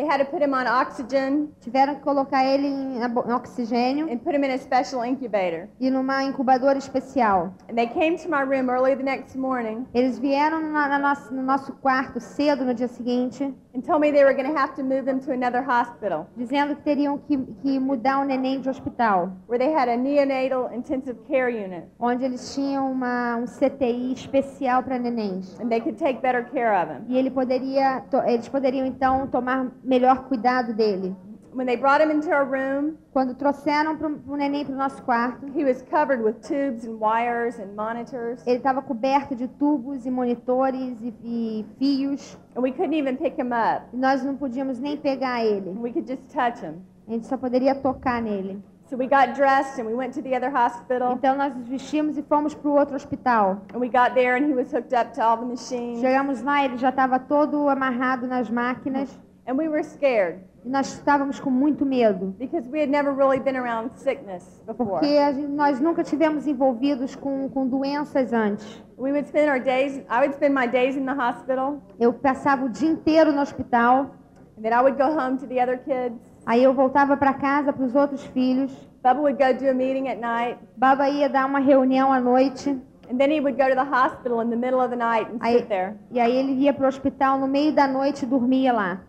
They 0.00 0.06
had 0.08 0.16
to 0.20 0.24
put 0.24 0.40
him 0.42 0.54
on 0.54 0.66
oxygen 0.66 1.50
Tiveram 1.60 1.96
que 1.96 2.00
colocar 2.02 2.42
ele 2.42 2.66
em, 2.68 2.98
oxigênio 3.34 4.10
and 4.10 4.16
put 4.18 4.34
him 4.34 4.44
in 4.44 4.50
a 4.52 4.56
special 4.58 5.04
incubator. 5.04 5.68
e 5.78 5.90
numa 5.90 6.22
incubadora 6.24 6.78
especial. 6.78 7.52
And 7.68 7.74
they 7.76 7.86
came 7.86 8.16
to 8.16 8.28
my 8.30 8.40
room 8.40 8.70
early 8.70 8.94
the 8.96 9.02
next 9.02 9.36
morning 9.36 9.86
Eles 9.92 10.18
vieram 10.18 10.60
na, 10.72 10.88
na 10.88 10.98
nossa- 10.98 11.30
no 11.34 11.42
nosso 11.42 11.72
quarto 11.82 12.18
cedo 12.18 12.64
no 12.64 12.72
dia 12.72 12.88
seguinte, 12.88 13.54
and 13.74 13.82
told 13.82 14.00
me 14.00 14.10
they 14.10 14.24
were 14.24 14.32
going 14.34 14.50
to 14.50 14.56
have 14.58 14.74
to 14.74 14.82
move 14.82 15.06
him 15.06 15.20
to 15.20 15.32
another 15.32 15.62
hospital 15.62 16.26
dizendo 16.34 16.74
que 16.76 16.82
teriam 16.82 17.18
que, 17.18 17.36
que 17.62 17.78
mudar 17.78 18.20
o 18.20 18.24
neném 18.24 18.58
de 18.60 18.70
hospital, 18.70 19.30
where 19.48 19.58
they 19.58 19.70
had 19.72 19.88
a 19.90 19.96
neonatal 19.96 20.72
intensive 20.74 21.18
care 21.28 21.50
unit 21.50 21.84
onde 22.00 22.24
eles 22.24 22.54
tinham 22.54 22.90
uma, 22.90 23.36
um 23.36 23.44
CTI 23.44 24.14
especial 24.14 24.82
para 24.82 24.98
nenéns. 24.98 25.58
and 25.60 25.68
they 25.68 25.80
could 25.80 25.98
take 25.98 26.20
better 26.22 26.42
care 26.44 26.72
of 26.72 26.90
him. 26.90 27.04
E 27.08 27.18
ele 27.18 27.30
poderia, 27.30 28.02
eles 28.26 28.48
poderiam 28.48 28.86
então 28.86 29.26
tomar 29.26 29.66
melhor 29.90 30.24
cuidado 30.28 30.72
dele. 30.72 31.14
When 31.52 31.66
they 31.66 31.76
brought 31.76 32.00
him 32.00 32.12
into 32.12 32.30
our 32.30 32.44
room, 32.44 32.94
Quando 33.12 33.34
trouxeram 33.34 33.98
o 34.28 34.36
neném 34.36 34.64
para 34.64 34.72
o 34.72 34.78
nosso 34.78 35.02
quarto, 35.02 35.46
he 35.52 35.64
was 35.64 35.82
covered 35.90 36.22
with 36.22 36.34
tubes 36.42 36.86
and 36.86 36.96
wires 37.00 37.58
and 37.58 37.74
monitors, 37.74 38.46
ele 38.46 38.58
estava 38.58 38.80
coberto 38.80 39.34
de 39.34 39.48
tubos 39.48 40.06
e 40.06 40.10
monitores 40.12 40.96
e, 41.02 41.12
e 41.24 41.66
fios. 41.76 42.38
and 42.56 42.60
we 42.62 42.70
couldn't 42.70 42.96
even 42.96 43.16
pick 43.16 43.36
him 43.36 43.50
up. 43.52 43.84
E 43.92 43.96
nós 43.96 44.22
não 44.22 44.36
podíamos 44.36 44.78
nem 44.78 44.96
pegar 44.96 45.44
ele. 45.44 45.70
We 45.70 45.90
could 45.90 46.06
just 46.06 46.22
touch 46.32 46.64
him. 46.64 46.82
A 47.08 47.10
gente 47.10 47.26
só 47.26 47.36
poderia 47.36 47.74
tocar 47.74 48.22
nele. 48.22 48.62
So 48.88 48.96
we 48.96 49.08
got 49.08 49.34
dressed 49.34 49.80
and 49.80 49.86
we 49.86 49.94
went 49.94 50.14
to 50.14 50.22
the 50.22 50.36
other 50.36 50.52
hospital. 50.54 51.14
Então 51.14 51.36
nós 51.36 51.52
nos 51.56 51.66
vestimos 51.66 52.16
e 52.16 52.22
fomos 52.22 52.54
para 52.54 52.70
o 52.70 52.74
outro 52.78 52.94
hospital. 52.94 53.62
And 53.74 53.78
we 53.78 53.88
got 53.88 54.14
there 54.14 54.36
and 54.36 54.46
he 54.48 54.54
was 54.54 54.72
hooked 54.72 54.94
up 54.94 55.12
to 55.14 55.20
all 55.20 55.36
the 55.36 55.46
machines. 55.46 56.00
Chegamos 56.00 56.42
lá, 56.42 56.64
ele 56.64 56.76
já 56.76 56.90
estava 56.90 57.18
todo 57.18 57.68
amarrado 57.68 58.28
nas 58.28 58.48
máquinas. 58.48 59.10
And 59.46 59.54
we 59.56 59.68
were 59.68 59.82
scared 59.82 60.40
E 60.64 60.68
nós 60.68 60.92
estávamos 60.92 61.40
com 61.40 61.50
muito 61.50 61.84
medo. 61.86 62.34
because 62.38 62.68
we 62.68 62.80
had 62.80 62.90
never 62.90 63.12
really 63.14 63.40
been 63.40 63.56
around 63.56 63.90
sickness 63.98 64.62
before. 64.66 64.90
Porque 65.00 65.06
gente- 65.32 65.46
nós 65.48 65.80
nunca 65.80 66.04
tivemos 66.04 66.46
envolvidos 66.46 67.16
com, 67.16 67.48
com 67.48 67.66
doenças 67.66 68.32
antes. 68.32 68.82
We 68.98 69.10
would 69.12 69.26
spend 69.26 69.50
our 69.50 69.58
days, 69.60 69.96
I 70.10 70.18
would 70.20 70.34
spend 70.34 70.54
my 70.54 70.66
days 70.68 70.96
in 70.96 71.06
the 71.06 71.14
hospital, 71.14 71.80
Eu 71.98 72.12
passava 72.12 72.66
o 72.66 72.68
dia 72.68 72.88
inteiro 72.90 73.32
no 73.32 73.40
hospital. 73.40 74.10
and 74.58 74.62
then 74.62 74.72
I 74.72 74.82
would 74.82 74.98
go 75.02 75.08
home 75.18 75.38
to 75.38 75.46
the 75.46 75.62
other 75.62 75.78
kids. 75.78 76.18
Aí 76.44 76.62
eu 76.62 76.74
voltava 76.74 77.16
para 77.16 77.32
casa 77.34 77.72
para 77.72 77.84
os 77.84 77.94
outros 77.94 78.24
filhos. 78.26 78.70
Bubba 79.02 79.20
would 79.20 79.42
go 79.42 79.54
do 79.58 79.70
a 79.70 79.72
meeting 79.74 80.08
at 80.08 80.18
night, 80.18 80.58
Baba 80.76 81.08
ia 81.08 81.28
dar 81.30 81.46
uma 81.46 81.58
reunião 81.58 82.12
à 82.12 82.20
noite. 82.20 82.68
and 83.10 83.16
then 83.16 83.30
he 83.32 83.40
would 83.40 83.56
go 83.60 83.66
to 83.68 83.74
the 83.74 83.82
hospital 83.90 84.40
in 84.42 84.50
the 84.50 84.56
middle 84.56 84.78
of 84.78 84.90
the 84.90 84.96
night 84.96 85.26
and 85.32 85.38
Aí, 85.40 85.58
sit 85.58 85.68
there. 85.68 85.94
e 86.12 86.20
aí 86.20 86.36
ele 86.36 86.52
ia 86.60 86.72
para 86.74 86.84
o 86.84 86.88
hospital 86.88 87.38
no 87.38 87.48
meio 87.48 87.72
da 87.74 87.88
noite 87.88 88.22
e 88.24 88.26
dormia 88.26 88.72
lá. 88.72 89.00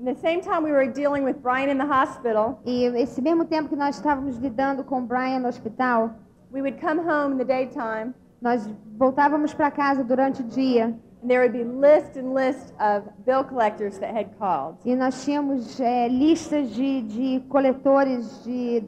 And 0.00 0.06
the 0.06 0.18
same 0.18 0.40
time 0.40 0.62
we 0.62 0.72
were 0.72 0.86
dealing 0.86 1.24
with 1.24 1.42
Brian 1.42 1.68
in 1.68 1.76
the 1.76 1.84
hospital, 1.84 2.58
E 2.64 2.86
esse 3.02 3.20
mesmo 3.20 3.44
tempo 3.44 3.68
que 3.68 3.76
nós 3.76 3.96
estávamos 3.96 4.38
lidando 4.38 4.82
com 4.82 5.04
Brian 5.04 5.40
no 5.40 5.48
hospital, 5.48 6.14
we 6.50 6.62
would 6.62 6.80
come 6.80 6.98
home 6.98 7.34
in 7.34 7.36
the 7.36 7.44
daytime, 7.44 8.14
nós 8.40 8.66
voltávamos 8.96 9.52
para 9.52 9.70
casa 9.70 10.02
durante 10.02 10.40
o 10.40 10.44
dia 10.44 10.86
and 11.22 11.28
there 11.28 11.40
would 11.40 11.52
be 11.52 11.64
list 11.64 12.16
and 12.16 12.32
list 12.32 12.72
of 12.80 13.10
bill 13.26 13.44
collectors 13.44 13.98
that 13.98 14.10
had 14.16 14.30
called. 14.38 14.78
e 14.86 14.96
nós 14.96 15.22
tínhamos 15.22 15.78
é, 15.78 16.08
listas 16.08 16.70
de, 16.70 17.02
de 17.02 17.40
coletores, 17.50 18.42
de 18.42 18.82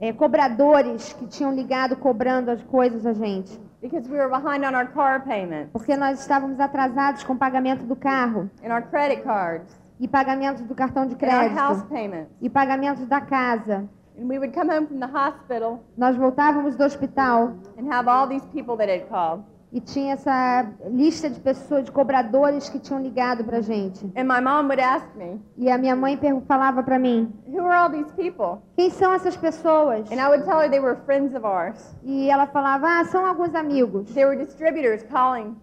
é, 0.00 0.10
cobradores 0.14 1.12
que 1.12 1.26
tinham 1.26 1.52
ligado 1.54 1.96
cobrando 1.96 2.50
as 2.50 2.62
coisas 2.62 3.04
a 3.04 3.12
gente. 3.12 3.60
Because 3.82 4.08
we 4.08 4.16
were 4.16 4.30
behind 4.30 4.64
on 4.64 4.74
our 4.74 4.86
car 4.86 5.22
payments 5.22 5.70
Porque 5.70 5.94
nós 5.98 6.18
estávamos 6.18 6.58
atrasados 6.58 7.22
com 7.24 7.34
o 7.34 7.36
pagamento 7.36 7.84
do 7.84 7.94
carro 7.94 8.50
and 8.64 8.72
our 8.72 8.82
credit 8.82 9.22
cards 9.22 9.85
e 10.00 10.06
pagamentos 10.08 10.62
do 10.62 10.74
cartão 10.74 11.06
de 11.06 11.14
and 11.14 11.28
our 11.28 11.48
house 11.54 11.82
crédito 11.82 11.88
payments. 11.88 12.30
e 12.40 12.48
pagamentos 12.50 13.06
da 13.06 13.20
casa. 13.20 13.88
And 14.18 14.26
we 14.28 14.38
would 14.38 14.52
come 14.54 14.70
home 14.70 14.86
from 14.86 14.98
the 14.98 15.06
hospital 15.14 15.80
Nós 15.96 16.16
voltávamos 16.16 16.74
do 16.76 16.84
hospital 16.84 17.54
and 17.78 17.92
have 17.92 18.08
all 18.08 18.26
these 18.26 18.46
people 18.48 18.76
that 18.76 18.90
had 18.90 19.08
called. 19.08 19.44
e 19.72 19.80
tinha 19.80 20.14
essa 20.14 20.64
lista 20.90 21.28
de 21.28 21.38
pessoas, 21.40 21.84
de 21.84 21.92
cobradores 21.92 22.68
que 22.68 22.78
tinham 22.78 23.02
ligado 23.02 23.44
pra 23.44 23.60
gente. 23.60 24.06
And 24.16 24.24
my 24.24 24.40
mom 24.40 24.68
would 24.68 24.80
ask 24.80 25.04
me, 25.16 25.38
E 25.58 25.70
a 25.70 25.76
minha 25.76 25.94
mãe 25.94 26.16
pergun- 26.16 26.40
falava 26.46 26.82
pra 26.82 26.98
mim: 26.98 27.30
Who 27.46 27.60
are 27.66 27.74
all 27.76 27.90
these 27.90 28.10
people? 28.14 28.62
"Quem 28.74 28.88
são 28.90 29.12
essas 29.12 29.36
pessoas?" 29.36 30.10
And 30.10 30.14
I 30.14 30.28
would 30.28 30.44
tell 30.44 30.60
her 30.60 30.70
they 30.70 30.80
were 30.80 30.96
friends 31.04 31.34
of 31.34 31.44
ours. 31.44 31.94
E 32.04 32.30
ela 32.30 32.46
falava: 32.46 32.86
"Ah, 33.00 33.04
são 33.04 33.26
alguns 33.26 33.54
amigos." 33.54 34.14
They 34.14 34.24
were 34.24 34.36
distributors 34.42 35.02
calling 35.10 35.56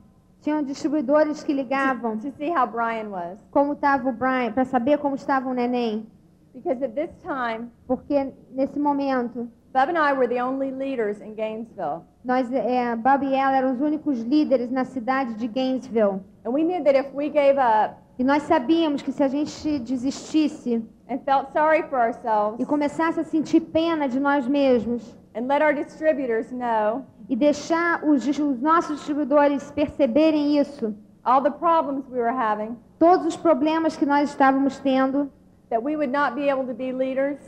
Tinham 0.44 0.62
distribuidores 0.62 1.42
que 1.42 1.54
ligavam 1.54 2.18
to 2.18 2.30
see 2.38 2.52
how 2.52 2.68
Brian 2.68 3.10
was. 3.10 3.40
como 3.50 3.74
estava 3.74 4.10
o 4.10 4.12
Brian, 4.12 4.52
para 4.52 4.66
saber 4.66 4.98
como 5.00 5.16
estava 5.16 5.50
o 5.50 5.54
neném, 5.54 6.06
Because 6.54 6.84
at 6.84 6.92
this 6.94 7.10
time, 7.24 7.72
porque 7.88 8.32
nesse 8.52 8.78
momento 8.78 9.50
Bub 9.74 9.90
and 9.90 9.98
I 9.98 10.14
were 10.14 10.28
the 10.28 10.44
only 10.44 10.70
leaders 10.70 11.20
in 11.22 11.34
Gainesville. 11.34 12.02
nós, 12.24 12.52
é, 12.54 12.96
Bob 12.96 13.26
e 13.26 13.34
ela 13.34 13.56
eram 13.56 13.72
os 13.72 13.82
únicos 13.82 14.22
líderes 14.22 14.70
na 14.70 14.84
cidade 14.86 15.34
de 15.36 15.48
Gainesville. 15.48 16.20
And 16.46 16.52
we 16.52 16.64
knew 16.64 16.84
that 16.84 16.96
if 16.96 17.08
we 17.16 17.30
gave 17.30 17.58
up 17.58 17.96
E 18.20 18.24
nós 18.24 18.44
sabíamos 18.44 19.02
que 19.02 19.12
se 19.12 19.24
a 19.24 19.28
gente 19.28 19.80
desistisse 19.80 20.84
and 21.10 21.20
felt 21.26 21.52
sorry 21.54 21.82
for 21.90 21.98
ourselves 21.98 22.60
e 22.60 22.66
começasse 22.66 23.20
a 23.20 23.24
sentir 23.24 23.62
pena 23.62 24.08
de 24.08 24.20
nós 24.20 24.46
mesmos 24.48 25.18
and 25.36 25.48
let 25.48 25.64
our 25.64 25.74
distributors 25.74 26.52
know 26.52 27.04
e 27.30 27.36
deixar 27.36 28.04
os, 28.04 28.28
os 28.28 28.62
nossos 28.62 28.98
distribuidores 28.98 29.72
perceberem 29.72 30.58
isso, 30.58 30.96
all 31.24 31.42
the 31.42 31.52
problems 31.52 32.06
we 32.10 32.20
were 32.20 32.36
having, 32.36 32.78
todos 33.00 33.26
os 33.26 33.36
problemas 33.36 33.96
que 33.96 34.06
nós 34.06 34.30
estávamos 34.30 34.80
tendo, 34.80 35.32
that 35.70 35.84
we 35.84 35.96
would 35.96 36.12
not 36.12 36.36
be 36.36 36.50
able 36.50 36.66
to 36.66 36.74
be 36.74 36.92
leaders 36.92 37.40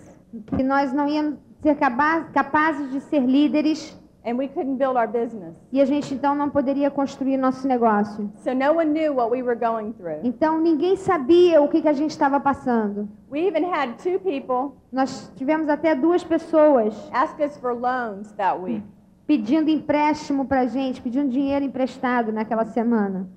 que 0.58 0.64
nós 0.64 0.92
não 0.92 1.08
íamos 1.08 1.40
ser 1.62 1.76
capazes 1.76 2.92
de 2.92 3.00
ser 3.02 3.22
líderes 3.22 3.98
and 4.26 4.38
we 4.38 4.48
couldn't 4.48 4.78
build 4.78 4.98
our 4.98 5.08
business. 5.08 5.56
e 5.72 5.80
a 5.80 5.86
gente 5.86 6.14
então 6.14 6.36
não 6.36 6.50
poderia 6.50 6.90
construir 6.90 7.38
nosso 7.38 7.68
negócio. 7.68 8.30
So 8.44 8.54
no 8.54 8.74
one 8.74 8.92
knew 8.92 9.14
what 9.14 9.32
we 9.32 9.44
were 9.44 9.56
going 9.56 9.94
through. 9.94 10.20
Então 10.24 10.60
ninguém 10.60 10.96
sabia 10.96 11.62
o 11.62 11.68
que, 11.68 11.82
que 11.82 11.88
a 11.88 11.94
gente 11.94 12.12
estava 12.12 12.40
passando. 12.40 13.08
We 13.32 13.48
even 13.48 13.66
had 13.66 13.98
two 13.98 14.20
people 14.20 14.78
Nós 14.92 15.32
tivemos 15.36 15.70
até 15.70 15.94
duas 15.96 16.24
pessoas 16.24 16.96
ask 17.14 17.40
us 17.40 17.58
for 17.58 17.74
loans 17.74 18.32
that 18.34 18.60
week. 18.60 18.84
Pedindo 19.28 19.70
empréstimo 19.70 20.46
para 20.46 20.62
a 20.62 20.68
gente, 20.68 21.02
pedindo 21.02 21.30
dinheiro 21.30 21.66
emprestado 21.66 22.32
naquela 22.32 22.66
semana. 22.66 23.28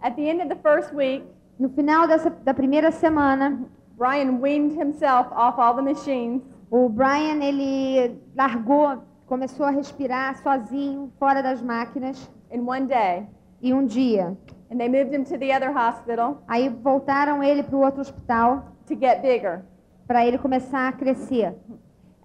At 0.00 0.14
the 0.16 0.22
end 0.22 0.42
of 0.42 0.48
the 0.48 0.56
first 0.56 0.92
week, 0.94 1.24
No 1.58 1.68
final 1.68 2.08
dessa, 2.08 2.30
da 2.30 2.52
primeira 2.52 2.90
semana, 2.90 3.60
Brian 3.96 4.40
weaned 4.40 4.74
himself 4.76 5.28
off 5.32 5.60
all 5.60 5.74
the 5.76 5.82
machines 5.82 6.42
o 6.70 6.88
Brian 6.88 7.40
ele 7.40 8.18
largou, 8.34 8.98
começou 9.26 9.64
a 9.66 9.70
respirar 9.70 10.36
sozinho, 10.42 11.12
fora 11.20 11.40
das 11.42 11.62
máquinas. 11.62 12.28
in 12.50 12.60
one 12.66 12.86
day. 12.86 13.26
E 13.62 13.72
um 13.72 13.86
dia, 13.86 14.36
And 14.70 14.78
they 14.78 14.88
moved 14.88 15.14
him 15.14 15.22
to 15.24 15.38
the 15.38 15.54
other 15.54 15.70
hospital 15.70 16.42
aí 16.48 16.68
voltaram 16.68 17.42
ele 17.42 17.62
para 17.62 17.76
o 17.76 17.80
outro 17.84 18.00
hospital 18.00 18.72
to 18.86 18.96
get 18.98 19.22
bigger. 19.22 19.62
para 20.08 20.26
ele 20.26 20.38
começar 20.38 20.88
a 20.88 20.92
crescer. 20.92 21.54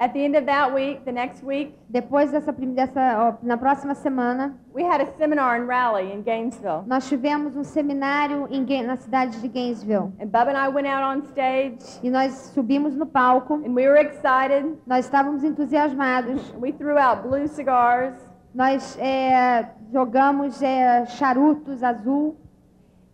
At 0.01 0.13
the 0.13 0.23
end 0.23 0.37
of 0.37 0.45
that 0.45 0.73
week, 0.73 1.03
the 1.03 1.11
next 1.11 1.43
week, 1.43 1.75
Depois 1.89 2.31
dessa, 2.31 2.53
dessa 2.53 3.37
na 3.43 3.57
próxima 3.57 3.93
semana, 3.93 4.55
we 4.73 4.81
had 4.81 5.01
a 5.01 5.07
seminar 5.17 5.57
in 5.61 5.67
Raleigh 5.67 6.13
in 6.13 6.21
Gainesville. 6.21 6.83
nós 6.87 7.09
tivemos 7.09 7.57
um 7.57 7.65
seminário 7.65 8.47
em, 8.49 8.65
na 8.83 8.95
cidade 8.95 9.41
de 9.41 9.47
Gainesville. 9.49 10.13
And 10.21 10.27
Bub 10.27 10.47
and 10.47 10.57
I 10.57 10.69
went 10.69 10.87
out 10.87 11.03
on 11.03 11.23
stage 11.33 11.99
E 12.01 12.09
nós 12.09 12.31
subimos 12.53 12.95
no 12.95 13.05
palco, 13.05 13.55
and 13.55 13.73
we 13.75 13.85
were 13.89 13.99
excited. 13.99 14.77
nós 14.87 15.03
estávamos 15.03 15.43
entusiasmados, 15.43 16.53
We 16.57 16.71
threw 16.71 16.97
out 16.97 17.21
blue 17.27 17.45
cigars 17.49 18.13
nós 18.55 18.97
é, 18.99 19.69
jogamos 19.91 20.61
é, 20.61 21.05
charutos 21.07 21.83
azul. 21.83 22.37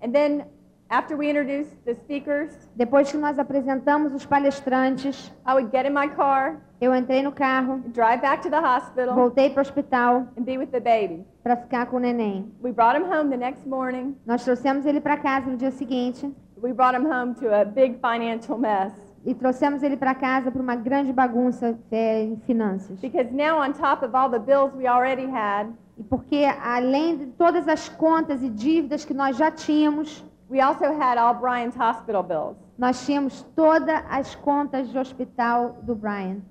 and 0.03 0.11
then 0.11 0.45
After 0.95 1.17
we 1.17 1.29
introduced 1.29 1.75
the 1.83 1.93
speakers, 1.93 2.51
Depois 2.73 3.11
que 3.11 3.17
nós 3.17 3.37
apresentamos 3.37 4.13
os 4.13 4.25
palestrantes, 4.25 5.29
I 5.45 5.51
would 5.53 5.69
get 5.69 5.85
in 5.85 5.89
my 5.93 6.07
car, 6.07 6.61
eu 6.79 6.95
entrei 6.95 7.21
no 7.21 7.33
carro, 7.33 7.81
drive 7.87 8.21
back 8.21 8.41
to 8.43 8.49
the 8.49 8.57
hospital, 8.61 9.13
voltei 9.13 9.49
para 9.49 9.59
o 9.59 9.61
hospital 9.61 10.27
and 10.37 10.43
be 10.43 10.57
with 10.57 10.67
the 10.67 10.79
baby. 10.79 11.25
para 11.43 11.57
ficar 11.57 11.87
com 11.87 11.97
o 11.97 11.99
neném. 11.99 12.49
We 12.63 12.71
brought 12.71 12.97
him 12.97 13.03
home 13.11 13.29
the 13.29 13.35
next 13.35 13.67
morning. 13.67 14.15
Nós 14.25 14.45
trouxemos 14.45 14.85
ele 14.85 15.01
para 15.01 15.17
casa 15.17 15.51
no 15.51 15.57
dia 15.57 15.69
seguinte 15.71 16.33
We 16.63 16.71
brought 16.71 16.95
him 16.97 17.05
home 17.11 17.33
to 17.41 17.53
a 17.53 17.65
big 17.65 17.99
financial 17.99 18.57
mess. 18.57 18.93
e 19.25 19.35
trouxemos 19.35 19.83
ele 19.83 19.97
para 19.97 20.15
casa 20.15 20.49
para 20.49 20.61
uma 20.61 20.77
grande 20.77 21.11
bagunça 21.11 21.77
é, 21.91 22.23
em 22.23 22.37
finanças. 22.37 22.97
Because 23.01 23.33
now, 23.33 23.59
on 23.59 23.73
top 23.73 24.05
of 24.05 24.15
all 24.15 24.29
the 24.29 24.39
bills 24.39 24.73
we 24.73 24.87
already 24.87 25.25
had, 25.29 25.67
E 25.97 26.03
porque 26.03 26.45
além 26.63 27.17
de 27.17 27.25
todas 27.37 27.67
as 27.67 27.89
contas 27.89 28.41
e 28.41 28.49
dívidas 28.49 29.03
que 29.03 29.13
nós 29.13 29.35
já 29.35 29.51
tínhamos, 29.51 30.23
we 30.49 30.61
also 30.61 30.85
had 30.99 31.17
all 31.17 31.33
Brian's 31.33 31.75
hospital 31.75 32.23
bills. 32.23 32.57
nós 32.77 33.05
tínhamos 33.05 33.43
todas 33.55 34.03
as 34.09 34.35
contas 34.35 34.89
de 34.89 34.97
hospital 34.97 35.77
do 35.83 35.95
Brian. 35.95 36.41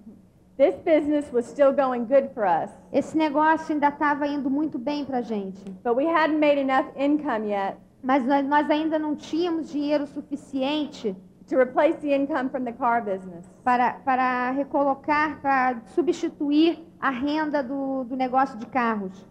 This 0.57 0.77
business 0.77 1.33
was 1.33 1.47
still 1.47 1.73
going 1.73 2.05
good 2.05 2.31
for 2.33 2.45
us, 2.45 2.71
Esse 2.93 3.17
negócio 3.17 3.73
ainda 3.73 3.89
estava 3.89 4.27
indo 4.27 4.49
muito 4.49 4.79
bem 4.79 5.05
para 5.05 5.19
a 5.19 5.23
gente, 5.23 5.63
but 5.83 5.97
we 5.97 6.07
hadn't 6.07 6.39
made 6.39 6.61
enough 6.61 6.87
income 6.97 7.49
yet 7.49 7.77
mas 8.05 8.25
nós, 8.27 8.47
nós 8.47 8.71
ainda 8.71 8.99
não 8.99 9.17
tínhamos 9.17 9.71
dinheiro 9.71 10.07
suficiente 10.07 11.17
to 11.49 11.57
replace 11.57 11.99
the 12.01 12.15
income 12.15 12.51
from 12.51 12.65
the 12.65 12.73
car 12.73 13.03
business. 13.03 13.47
para, 13.65 13.95
para 14.05 14.51
recolocar, 14.51 15.41
para 15.41 15.81
substituir 15.95 16.87
a 17.01 17.09
renda 17.09 17.63
do, 17.63 18.05
do 18.05 18.15
negócio 18.15 18.59
de 18.59 18.67
carros. 18.67 19.27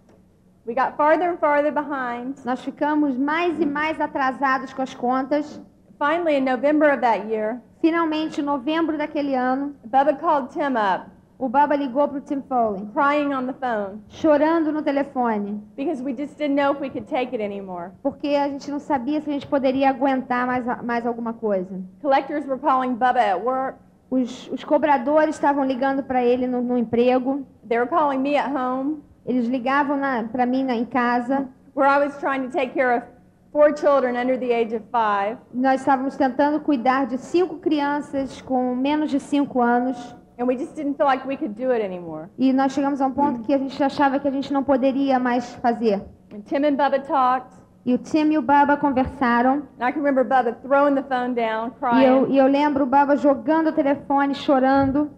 We 0.66 0.74
got 0.74 0.96
farther 0.96 1.30
and 1.30 1.38
farther 1.38 1.72
behind. 1.72 2.36
Nós 2.46 2.62
ficamos 2.64 3.18
mais 3.18 3.60
e 3.60 3.66
mais 3.66 4.00
atrasados 4.00 4.74
com 4.74 4.82
as 4.82 4.94
contas. 4.94 5.62
Finally, 6.00 6.38
in 6.38 6.46
November 6.46 6.92
of 6.92 7.02
that 7.02 7.28
year, 7.28 7.62
Finalmente, 7.84 8.40
em 8.40 8.46
novembro 8.46 8.98
daquele 8.98 9.36
ano, 9.36 9.76
Bubba 9.84 10.14
called 10.14 10.54
Tim 10.54 10.78
up, 10.78 11.12
o 11.38 11.50
Baba 11.50 11.76
ligou 11.76 12.08
para 12.08 12.18
o 12.18 12.22
Tim 12.22 12.42
Foley, 12.48 12.88
crying 12.94 13.34
on 13.34 13.46
the 13.46 13.52
phone, 13.52 14.02
chorando 14.08 14.72
no 14.72 14.82
telefone, 14.82 15.62
because 15.76 16.02
we 16.02 16.16
just 16.16 16.38
didn't 16.38 16.56
know 16.56 16.72
if 16.72 16.80
we 16.80 16.90
could 16.90 17.06
take 17.10 17.36
it 17.36 17.44
anymore. 17.44 17.92
porque 18.02 18.30
a 18.30 18.48
gente 18.48 18.72
não 18.72 18.80
sabia 18.80 19.20
se 19.20 19.30
a 19.30 19.34
gente 19.34 19.48
poderia 19.48 19.90
aguentar 19.90 20.48
mais, 20.48 20.64
mais 20.82 21.06
alguma 21.06 21.34
coisa. 21.34 21.78
Collectors 22.02 22.48
were 22.48 22.58
calling 22.58 22.94
Bubba 22.94 23.20
at 23.20 23.44
work. 23.44 23.78
Os, 24.10 24.50
os 24.50 24.64
cobradores 24.64 25.36
estavam 25.36 25.66
ligando 25.66 26.04
para 26.04 26.24
ele 26.24 26.48
no, 26.48 26.62
no 26.62 26.78
emprego, 26.78 27.46
They 27.68 27.78
were 27.78 27.90
calling 27.90 28.20
me 28.20 28.38
at 28.38 28.50
home, 28.50 29.04
eles 29.26 29.48
ligavam 29.48 30.00
para 30.32 30.46
mim 30.46 30.64
na, 30.64 30.76
em 30.76 30.86
casa. 30.86 31.48
where 31.76 31.90
I 31.90 32.06
was 32.06 32.18
trying 32.20 32.44
to 32.48 32.50
take 32.50 32.74
care 32.74 32.96
of 32.98 33.04
four 33.52 33.74
children 33.76 34.16
under 34.16 34.38
the 34.38 34.54
age 34.54 34.76
of 34.76 34.84
five. 34.92 35.38
Nós 35.54 35.82
estávamos 35.82 36.16
tentando 36.16 36.60
cuidar 36.60 37.08
de 37.08 37.18
cinco 37.18 37.58
crianças 37.58 38.42
com 38.42 38.76
menos 38.76 39.10
de 39.10 39.20
cinco 39.20 39.62
anos. 39.62 40.16
And 40.40 40.46
we 40.46 40.58
just 40.58 40.76
didn't 40.76 40.96
feel 40.98 41.06
like 41.06 41.28
we 41.28 41.38
could 41.38 41.54
do 41.54 41.72
it 41.72 41.84
anymore. 41.84 42.28
E 42.38 42.52
nós 42.54 42.72
chegamos 42.74 43.00
a 43.02 43.06
um 43.08 43.12
ponto 43.12 43.42
que 43.42 43.54
a 43.54 43.58
gente 43.58 43.82
achava 43.84 44.20
que 44.20 44.28
a 44.28 44.32
gente 44.32 44.52
não 44.52 44.64
poderia 44.64 45.20
mais 45.20 45.54
fazer. 45.56 46.02
And 46.34 46.42
Tim 46.46 46.66
and 46.66 46.76
Bubba 46.76 47.00
talked, 47.00 47.54
E 47.86 47.94
o 47.94 47.98
Tim 47.98 48.32
e 48.32 48.38
o 48.38 48.42
Baba 48.42 48.78
conversaram. 48.78 49.64
and 49.80 49.88
I 49.88 49.92
can 49.92 50.00
remember 50.02 50.24
Bubba 50.24 50.54
throwing 50.64 50.96
the 50.96 51.04
phone 51.04 51.34
down, 51.36 51.68
E 51.68 52.06
eu, 52.06 52.22
crying. 52.22 52.32
e 52.34 52.38
eu 52.38 52.48
lembro 52.48 52.84
o 52.84 52.88
Baba 52.88 53.16
jogando 53.18 53.68
o 53.70 53.74
telefone, 53.74 54.34
chorando. 54.34 55.12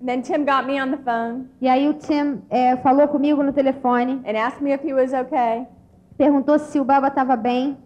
And 0.00 0.08
then 0.08 0.22
Tim 0.22 0.44
got 0.46 0.66
me 0.66 0.78
on 0.80 0.90
the 0.90 0.96
phone 0.98 1.50
E 1.60 1.68
aí 1.68 1.88
o 1.88 1.94
Tim 1.94 2.42
eh, 2.50 2.76
falou 2.76 3.06
comigo 3.08 3.42
no 3.42 3.52
telefone, 3.52 4.22
and 4.26 4.36
asked 4.36 4.62
me 4.62 4.72
if 4.72 4.82
he 4.82 4.92
was 4.94 5.12
okay. 5.12 5.66
perguntou 6.16 6.58
se 6.58 6.78
o 6.80 6.84
Baba 6.84 7.08
estava 7.08 7.36
bem. 7.36 7.76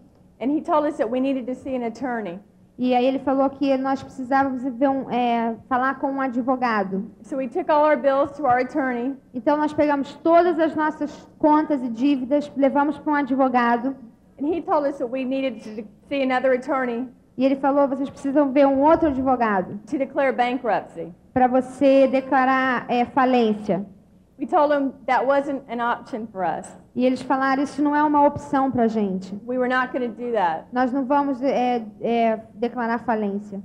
And 0.40 0.50
he 0.50 0.60
told 0.60 0.86
us 0.86 0.96
that 0.98 1.08
we 1.10 1.20
needed 1.20 1.46
to 1.46 1.54
see 1.54 1.74
an 1.76 1.84
attorney. 1.84 2.38
E 2.76 2.92
aí 2.94 3.06
ele 3.06 3.20
falou 3.20 3.48
que 3.50 3.76
nós 3.76 4.02
precisávamos 4.02 4.62
ver 4.64 4.88
um, 4.88 5.08
eh, 5.08 5.54
falar 5.68 6.00
com 6.00 6.10
um 6.10 6.20
advogado. 6.20 7.04
So 7.22 7.36
we 7.36 7.46
took 7.48 7.70
all 7.70 7.84
our 7.84 7.96
bills 7.96 8.32
to 8.36 8.44
our 8.44 8.58
attorney, 8.58 9.14
Então 9.32 9.56
nós 9.56 9.72
pegamos 9.72 10.14
todas 10.24 10.58
as 10.58 10.74
nossas 10.74 11.28
contas 11.38 11.80
e 11.82 11.88
dívidas, 11.88 12.50
levamos 12.56 12.98
para 12.98 13.12
um 13.12 13.16
advogado. 13.16 13.94
and 14.40 14.46
he 14.52 14.60
told 14.60 14.84
us 14.84 14.98
that 14.98 15.08
we 15.08 15.24
needed 15.24 15.62
to 15.62 15.84
see 16.08 16.22
another 16.22 16.52
attorney 16.52 17.08
E 17.38 17.44
ele 17.44 17.56
falou: 17.56 17.86
vocês 17.88 18.10
precisam 18.10 18.50
ver 18.52 18.66
um 18.66 18.80
outro 18.82 19.08
advogado 19.08 19.78
to 19.88 19.96
declare 19.96 20.32
bankruptcy. 20.32 21.12
Para 21.34 21.48
você 21.48 22.06
declarar 22.06 22.86
eh, 22.88 23.04
falência. 23.06 23.84
We 24.38 24.46
told 24.46 24.94
that 25.06 25.26
wasn't 25.26 25.62
an 25.68 25.80
option 25.80 26.26
for 26.26 26.44
us. 26.44 26.66
E 26.94 27.04
eles 27.04 27.20
falaram: 27.20 27.62
isso 27.62 27.82
não 27.82 27.94
é 27.94 28.02
uma 28.02 28.24
opção 28.24 28.70
para 28.70 28.86
gente. 28.86 29.34
We 29.46 29.58
were 29.58 29.68
not 29.68 29.92
going 29.92 30.08
to 30.08 30.14
do 30.14 30.32
that. 30.32 30.66
Nós 30.72 30.92
não 30.92 31.04
vamos 31.04 31.42
eh, 31.42 31.82
eh, 32.00 32.40
declarar 32.54 32.98
falência. 33.00 33.60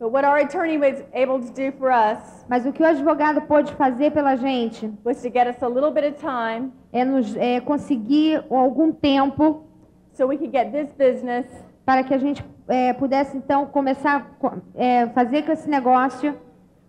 But 0.00 0.12
what 0.12 0.24
our 0.24 0.36
attorney 0.36 0.78
was 0.78 1.02
able 1.12 1.40
to 1.44 1.52
do 1.52 1.76
for 1.76 1.90
us 1.90 2.44
Mas 2.48 2.64
o 2.64 2.72
que 2.72 2.80
o 2.80 2.86
advogado 2.86 3.42
pôde 3.42 3.72
fazer 3.74 4.12
pela 4.12 4.36
gente 4.36 4.88
was 5.04 5.20
to 5.22 5.28
get 5.28 5.48
us 5.48 5.60
a 5.60 5.66
little 5.68 5.90
bit 5.90 6.06
of 6.06 6.16
time 6.18 6.72
é 6.92 7.04
nos 7.04 7.34
é, 7.36 7.60
conseguir 7.60 8.44
algum 8.48 8.92
tempo 8.92 9.64
so 10.12 10.24
we 10.28 10.36
could 10.36 10.52
get 10.52 10.70
this 10.70 10.92
business 10.92 11.46
para 11.84 12.04
que 12.04 12.14
a 12.14 12.18
gente 12.18 12.44
é, 12.68 12.92
pudesse 12.92 13.36
então 13.36 13.66
começar 13.66 14.30
a 14.40 14.52
é, 14.74 15.06
fazer 15.08 15.42
com 15.42 15.52
esse 15.52 15.68
negócio, 15.68 16.38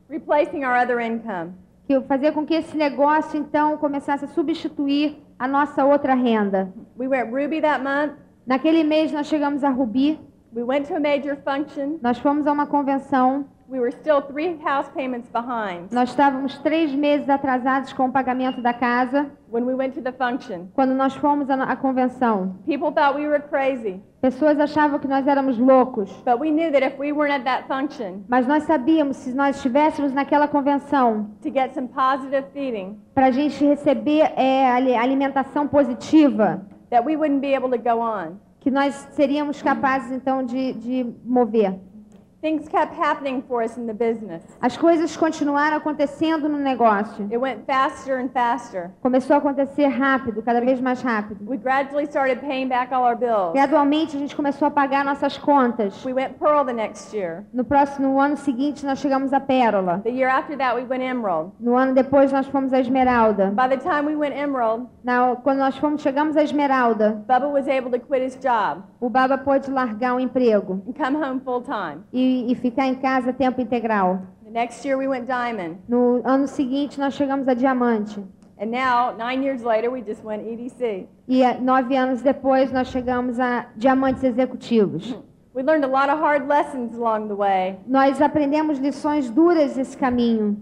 replacing 0.10 0.64
our 0.66 0.76
other 0.76 1.00
income. 1.00 1.54
que 1.88 2.00
fazer 2.02 2.32
com 2.34 2.46
que 2.46 2.54
esse 2.54 2.78
negócio 2.78 3.40
então 3.40 3.78
começasse 3.78 4.26
a 4.26 4.28
substituir 4.28 5.18
a 5.38 5.48
nossa 5.48 5.86
outra 5.86 6.14
renda. 6.14 6.72
We 6.98 7.08
went 7.08 7.32
Ruby 7.32 7.62
that 7.62 7.84
month. 7.84 8.14
Naquele 8.46 8.84
mês 8.84 9.12
nós 9.12 9.28
chegamos 9.28 9.64
a 9.64 9.70
Rubi, 9.70 10.20
We 10.54 10.64
went 10.64 10.88
to 10.88 10.96
a 10.96 11.00
major 11.00 11.38
function. 11.38 12.00
nós 12.02 12.18
fomos 12.18 12.48
a 12.48 12.52
uma 12.52 12.66
convenção, 12.66 13.46
We 13.72 13.80
were 13.80 13.92
still 13.92 14.20
three 14.24 14.58
house 14.66 14.90
payments 14.96 15.30
behind 15.30 15.92
nós 15.92 16.10
estávamos 16.10 16.58
três 16.58 16.92
meses 16.92 17.30
atrasados 17.30 17.94
com 17.94 18.08
o 18.08 18.12
pagamento 18.12 18.62
da 18.62 18.74
casa 18.74 19.28
when 19.52 19.64
we 19.64 19.76
went 19.76 19.92
to 19.94 20.02
the 20.02 20.12
function. 20.12 20.68
quando 20.74 20.96
nós 20.96 21.14
fomos 21.16 21.48
à 21.52 21.76
convenção. 21.76 22.56
People 22.66 22.92
thought 22.92 23.16
we 23.16 23.28
were 23.28 23.40
crazy, 23.42 24.02
Pessoas 24.22 24.60
achavam 24.60 24.98
que 24.98 25.08
nós 25.08 25.28
éramos 25.28 25.60
loucos. 25.60 26.10
but 26.26 26.40
we 26.40 26.50
knew 26.50 26.72
that 26.72 26.84
if 26.84 26.98
we 27.00 27.12
weren't 27.14 27.32
at 27.36 27.44
that 27.44 27.68
function 27.68 28.24
Mas 28.28 28.48
nós 28.48 28.64
sabíamos, 28.64 29.18
se 29.18 29.34
nós 29.34 29.58
estivéssemos 29.58 30.12
naquela 30.14 30.48
convenção, 30.48 31.28
to 31.44 31.52
get 31.54 31.72
some 31.76 31.88
positive 31.90 32.46
feeding, 32.52 33.00
para 33.14 33.28
a 33.28 33.32
gente 33.32 33.64
receber 33.64 34.34
é, 34.36 34.68
ali- 34.72 34.96
alimentação 34.96 35.68
positiva, 35.68 36.66
that 36.90 37.06
we 37.06 37.16
wouldn't 37.16 37.40
be 37.42 37.54
able 37.56 37.70
to 37.70 37.78
go 37.78 38.02
on. 38.02 38.38
que 38.62 38.70
nós 38.72 38.94
seríamos 39.12 39.62
capazes 39.62 40.12
então 40.12 40.44
de, 40.44 40.74
de 40.74 41.14
mover. 41.24 41.80
Things 42.42 42.70
kept 42.70 42.94
happening 42.98 43.42
for 43.46 43.62
us 43.62 43.76
in 43.78 43.86
the 43.86 43.94
business. 43.94 44.42
As 44.62 44.78
coisas 44.78 45.18
continuaram 45.18 45.76
acontecendo 45.76 46.48
no 46.48 46.58
negócio. 46.58 47.26
It 47.30 47.38
went 47.38 47.66
faster 47.68 48.18
and 48.18 48.30
faster. 48.30 48.92
Começou 49.02 49.34
a 49.36 49.40
acontecer 49.40 49.88
rápido, 49.88 50.42
cada 50.42 50.62
vez 50.62 50.80
mais 50.80 51.02
rápido. 51.02 51.44
We 51.46 51.58
gradually 51.58 52.06
started 52.06 52.40
paying 52.40 52.70
back 52.70 52.94
all 52.94 53.04
our 53.04 53.18
bills. 53.18 53.52
Gradualmente 53.54 54.16
a 54.16 54.20
gente 54.20 54.34
começou 54.38 54.68
a 54.68 54.72
pagar 54.72 55.04
nossas 55.04 55.38
contas. 55.38 56.06
We 56.06 56.14
went 56.14 56.40
Pearl 56.40 56.64
the 56.66 56.72
next 56.72 57.14
year. 57.14 57.44
No 57.52 57.66
próximo 57.66 58.08
no 58.08 58.20
ano 58.22 58.38
seguinte 58.38 58.86
nós 58.86 59.00
chegamos 59.00 59.34
a 59.34 59.42
Pérola. 59.42 60.00
The 60.06 60.10
year 60.12 60.30
after 60.30 60.58
that, 60.60 60.78
we 60.78 60.84
went 60.86 61.04
Emerald. 61.04 61.52
No 61.60 61.76
ano 61.76 61.94
depois 61.94 62.32
nós 62.32 62.48
fomos 62.48 62.72
a 62.72 62.80
Esmeralda. 62.80 63.48
By 63.52 63.68
the 63.68 63.84
time 63.84 64.06
we 64.06 64.16
went 64.16 64.34
Emerald, 64.34 64.88
Na- 65.04 65.36
quando 65.36 65.58
nós 65.60 65.78
fomos 65.78 66.02
chegamos 66.02 66.38
a 66.38 66.44
Esmeralda, 66.44 67.22
Bubba 67.28 67.50
was 67.50 67.68
able 67.68 67.92
to 67.92 68.00
quit 68.00 68.24
his 68.24 68.38
job 68.42 68.84
o 69.02 69.10
Baba 69.10 69.38
pôde 69.38 69.70
largar 69.72 70.16
o 70.16 70.20
emprego 70.20 70.82
and 70.88 70.94
come 70.94 71.18
home 71.18 71.40
full 71.42 71.62
time. 71.62 72.04
e, 72.14 72.29
e 72.30 72.56
ficar 72.56 72.88
em 72.88 72.96
casa 72.96 73.34
tempo 73.34 73.60
integral. 73.62 74.22
The 74.44 74.52
next 74.52 74.86
year, 74.86 74.98
we 74.98 75.08
went 75.08 75.26
Diamond. 75.28 75.78
No 75.88 76.22
ano 76.24 76.48
seguinte 76.48 77.00
nós 77.00 77.14
chegamos 77.14 77.48
a 77.48 77.54
Diamante. 77.54 78.20
And 78.62 78.72
now, 78.72 79.16
nine 79.18 79.42
years 79.44 79.64
later, 79.64 79.90
we 79.90 80.02
just 80.02 80.24
went 80.24 80.44
EDC. 80.46 81.08
E 81.28 81.44
eh, 81.44 81.58
nove 81.62 81.96
anos 81.96 82.22
depois 82.22 82.72
nós 82.72 82.88
chegamos 82.90 83.40
a 83.40 83.68
Diamantes 83.76 84.24
Executivos. 84.24 85.18
We 85.52 85.64
learned 85.64 85.84
a 85.84 85.88
lot 85.88 86.10
of 86.12 86.20
hard 86.22 86.48
lessons 86.48 86.96
along 86.96 87.28
the 87.28 87.36
way, 87.36 87.78
Nós 87.88 88.22
aprendemos 88.22 88.78
lições 88.80 89.30
duras 89.30 89.76
nesse 89.76 89.98
caminho. 89.98 90.58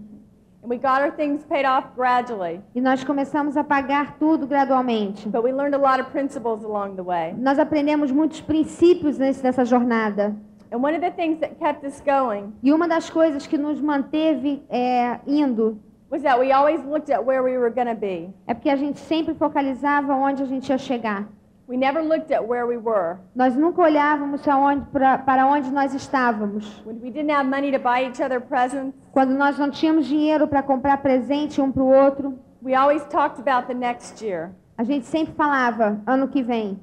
and 0.62 0.68
we 0.68 0.76
got 0.76 1.02
our 1.02 1.10
things 1.14 1.44
paid 1.44 1.64
off 1.66 1.88
gradually. 1.94 2.60
E 2.74 2.80
nós 2.80 3.04
começamos 3.04 3.56
a 3.56 3.62
pagar 3.62 4.16
tudo 4.18 4.46
gradualmente. 4.46 5.28
But 5.28 5.44
we 5.44 5.52
learned 5.52 5.74
a 5.74 5.78
lot 5.78 6.00
of 6.00 6.10
principles 6.10 6.64
along 6.64 6.96
the 6.96 7.02
way. 7.02 7.34
Nós 7.38 7.58
aprendemos 7.58 8.10
muitos 8.10 8.40
princípios 8.40 9.18
nessa 9.18 9.64
jornada. 9.64 10.34
And 10.70 10.82
one 10.82 10.94
of 10.94 11.00
the 11.00 11.10
things 11.10 11.40
that 11.40 11.58
kept 11.58 11.84
us 11.86 12.00
going 12.02 12.52
E 12.62 12.72
uma 12.72 12.86
das 12.86 13.08
coisas 13.10 13.46
que 13.46 13.56
nos 13.56 13.80
manteve 13.80 14.62
é, 14.68 15.18
indo 15.26 15.78
was 16.10 16.22
that 16.22 16.38
we 16.38 16.52
always 16.52 16.82
looked 16.84 17.10
at 17.12 17.24
where 17.24 17.42
we 17.42 17.56
were 17.58 17.70
going 17.70 17.86
to 17.88 17.94
be. 17.94 18.30
é 18.46 18.54
porque 18.54 18.70
a 18.70 18.76
gente 18.76 18.98
sempre 19.00 19.34
focalizava 19.34 20.14
onde 20.14 20.42
a 20.42 20.46
gente 20.46 20.68
ia 20.70 20.78
chegar. 20.78 21.26
We 21.66 21.76
never 21.76 22.02
looked 22.02 22.32
at 22.32 22.42
where 22.48 22.66
we 22.66 22.78
were. 22.78 23.18
Nós 23.34 23.54
nunca 23.54 23.82
olhávamos 23.82 24.46
aonde, 24.48 24.86
pra, 24.90 25.18
para 25.18 25.46
onde 25.46 25.70
nós 25.70 25.92
estávamos. 25.94 26.82
When 26.86 26.96
we 27.02 27.10
didn't 27.10 27.30
have 27.30 27.46
money 27.46 27.70
to 27.72 27.78
buy 27.78 28.06
each 28.06 28.22
other 28.22 28.40
presents, 28.40 28.94
Quando 29.12 29.34
nós 29.34 29.58
não 29.58 29.70
tínhamos 29.70 30.06
dinheiro 30.06 30.48
para 30.48 30.62
comprar 30.62 30.96
presente 31.02 31.60
um 31.60 31.70
para 31.70 31.82
o 31.82 31.92
outro, 31.92 32.38
we 32.62 32.74
always 32.74 33.04
talked 33.08 33.38
about 33.38 33.66
the 33.68 33.74
next 33.74 34.24
year. 34.24 34.50
a 34.78 34.84
gente 34.84 35.04
sempre 35.04 35.34
falava 35.34 36.00
ano 36.06 36.28
que 36.28 36.42
vem. 36.42 36.78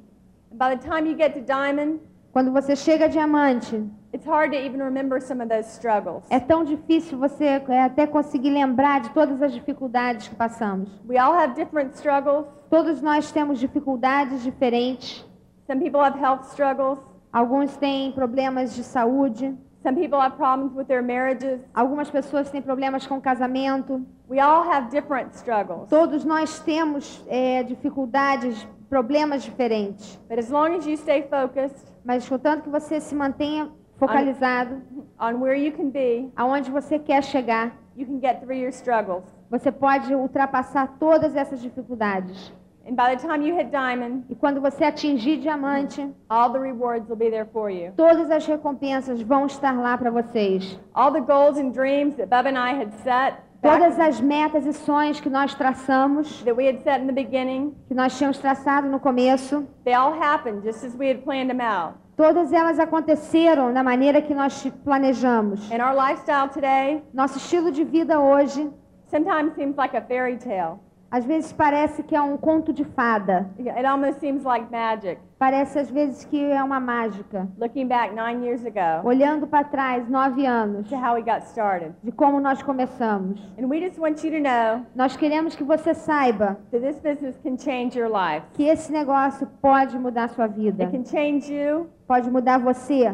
And 0.52 0.58
by 0.58 0.76
the 0.76 0.88
time 0.88 1.10
you 1.10 1.17
get 1.17 1.34
to 1.34 1.41
Diamond, 1.41 2.00
Quando 2.36 2.52
você 2.52 2.76
chega 2.76 3.06
a 3.06 3.08
diamante, 3.08 3.82
it's 4.13 4.28
hard 4.28 4.52
to 4.52 4.58
even 4.58 4.84
remember 4.84 5.21
some 5.21 5.41
of 5.41 5.48
those 5.48 5.69
struggles. 5.69 6.26
é 6.30 6.38
tão 6.38 6.65
difícil 6.65 7.17
você 7.17 7.45
é, 7.45 7.82
até 7.82 8.06
conseguir 8.06 8.50
lembrar 8.50 9.00
de 9.00 9.10
todas 9.12 9.41
as 9.41 9.54
dificuldades 9.54 10.28
que 10.28 10.36
passamos. 10.36 10.89
We 11.08 11.17
all 11.17 11.34
have 11.34 11.54
different 11.54 11.95
struggles. 11.95 12.45
Todos 12.69 13.02
nós 13.02 13.32
temos 13.32 13.58
dificuldades 13.58 14.43
diferentes. 14.43 15.26
Some 15.65 15.82
people 15.82 16.02
have 16.02 16.19
health 16.19 16.50
struggles. 16.52 17.00
Alguns 17.32 17.78
têm 17.78 18.12
problemas 18.12 18.76
de 18.76 18.84
saúde, 18.84 19.58
Some 19.82 19.95
people 19.95 20.19
have 20.19 20.36
problems 20.36 20.76
with 20.76 20.88
their 20.88 21.02
marriages. 21.02 21.62
algumas 21.74 22.10
pessoas 22.10 22.50
têm 22.50 22.62
problemas 22.62 23.08
com 23.08 23.21
casamento. 23.21 24.06
We 24.30 24.41
all 24.41 24.69
have 24.69 24.89
different 24.89 25.36
struggles. 25.36 25.88
Todos 25.89 26.26
nós 26.26 26.60
temos 26.60 27.24
é, 27.30 27.63
dificuldades, 27.63 28.67
problemas 28.89 29.43
diferentes. 29.43 30.19
But 30.30 30.39
as 30.39 30.50
long 30.50 30.76
as 30.78 30.86
you 30.86 30.95
stay 30.98 31.24
focused 31.24 31.93
Mas 32.04 32.28
contanto 32.30 32.63
que 32.63 32.69
você 32.69 33.00
se 33.00 33.15
mantenha 33.15 33.69
focalizado 33.98 34.82
on 35.19 35.39
where 35.41 35.56
you 35.56 35.71
can 35.71 35.89
be, 35.89 36.32
aonde 36.36 36.69
você 36.69 37.00
quer 37.00 37.24
chegar, 37.24 37.71
you 37.95 38.06
can 38.06 38.19
get 38.19 38.39
through 38.41 38.58
your 38.58 38.69
struggles. 38.69 39.24
você 39.50 39.71
pode 39.71 40.13
ultrapassar 40.13 40.98
todas 41.00 41.36
essas 41.36 41.62
dificuldades. 41.62 42.54
And 42.88 42.93
by 42.93 43.15
the 43.15 43.28
time 43.28 43.43
you 43.43 43.56
hit 43.56 43.71
diamond, 43.71 44.26
E 44.30 44.36
quando 44.36 44.62
você 44.62 44.84
atingir 44.84 45.38
diamante, 45.38 46.08
all 46.30 46.52
the 46.52 46.60
rewards 46.60 47.10
will 47.10 47.17
be 47.17 47.32
there 47.32 47.45
for 47.45 47.71
you. 47.71 47.91
todas 47.98 48.30
as 48.30 48.45
recompensas 48.45 49.19
vão 49.24 49.48
estar 49.48 49.71
lá 49.82 49.98
para 49.98 50.12
vocês. 50.12 50.80
All 50.93 51.12
the 51.12 51.21
goals 51.21 51.58
and 51.58 51.71
dreams 51.71 52.15
that 52.17 52.28
Bub 52.28 52.45
and 52.45 52.60
I 52.60 52.80
had 52.80 52.91
set, 53.04 53.38
Todas 53.62 53.98
back, 53.98 54.10
as 54.10 54.22
metas 54.22 54.65
e 54.65 54.74
sonhos 54.74 55.20
que 55.20 55.30
nós 55.30 55.54
traçamos, 55.56 56.44
that 56.44 56.56
we 56.56 56.68
had 56.68 56.82
set 56.84 57.02
in 57.02 57.08
the 57.08 57.13
beginning, 57.13 57.76
que 57.88 57.94
nós 57.94 58.18
tínhamos 58.18 58.38
traçado 58.38 58.88
no 58.88 59.00
começo, 59.00 59.68
they 59.84 59.94
all 59.94 60.13
happened 60.13 60.63
just 60.63 60.86
as 60.86 60.96
we 60.96 61.10
had 61.10 61.24
planned 61.24 61.50
them 61.50 61.62
out. 61.62 61.96
todas 62.15 62.54
elas 62.54 62.80
aconteceram 62.80 63.74
da 63.74 63.84
maneira 63.84 64.22
que 64.22 64.34
nós 64.34 64.65
planejamos. 64.84 65.72
And 65.72 65.84
our 65.84 65.96
lifestyle 65.96 66.50
today 66.50 67.04
Nosso 67.13 67.38
estilo 67.38 67.72
de 67.72 67.84
vida 67.84 68.20
hoje, 68.20 68.70
sometimes 69.08 69.54
seems 69.56 69.76
like 69.78 69.96
a 69.96 70.02
fairy 70.02 70.38
tale. 70.38 70.80
Às 71.15 71.23
vezes 71.25 71.54
parece 71.54 72.04
que 72.04 72.13
é 72.13 72.21
um 72.21 72.36
conto 72.36 72.73
de 72.73 72.84
fada. 72.84 73.49
It 73.58 73.86
almost 73.86 74.19
seems 74.19 74.43
like 74.43 74.67
magic. 74.69 75.17
Parece 75.39 75.80
às 75.80 75.89
vezes 75.89 76.25
que 76.25 76.43
é 76.51 76.62
uma 76.62 76.78
mágica. 76.80 77.47
Looking 77.58 77.88
back 77.88 78.13
nine 78.13 78.45
years 78.45 78.65
ago 78.65 79.08
Olhando 79.08 79.47
para 79.47 79.63
trás, 79.63 80.10
nove 80.10 80.45
anos, 80.45 80.89
to 80.89 80.95
how 80.95 81.13
we 81.15 81.21
got 81.21 81.43
started. 81.45 81.93
de 82.04 82.12
como 82.12 82.41
nós 82.41 82.62
começamos. 82.62 83.39
And 83.58 83.67
we 83.67 83.80
just 83.80 83.97
want 83.97 84.21
you 84.25 84.32
to 84.32 84.39
know 84.39 84.86
Nós 84.93 85.15
queremos 85.15 85.56
que 85.56 85.63
você 85.63 85.93
saiba 85.93 86.58
that 86.71 86.80
this 86.86 86.99
business 86.99 87.38
can 87.41 87.58
change 87.58 87.97
your 87.97 88.10
life. 88.10 88.45
que 88.54 88.63
esse 88.67 88.91
negócio 88.91 89.47
pode 89.62 89.97
mudar 89.97 90.25
a 90.25 90.28
sua 90.28 90.47
vida. 90.47 90.84
It 90.84 90.91
can 90.97 91.06
change 91.06 91.49
you 91.49 91.88
Pode 92.06 92.30
mudar 92.30 92.60
você 92.60 93.08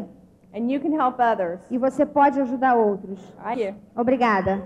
and 0.54 0.68
you 0.70 0.80
can 0.80 0.90
help 1.00 1.20
others. 1.20 1.60
e 1.70 1.78
você 1.78 2.04
pode 2.04 2.40
ajudar 2.40 2.74
outros. 2.74 3.20
Thank 3.44 3.62
you. 3.62 3.74
Obrigada. 3.94 4.60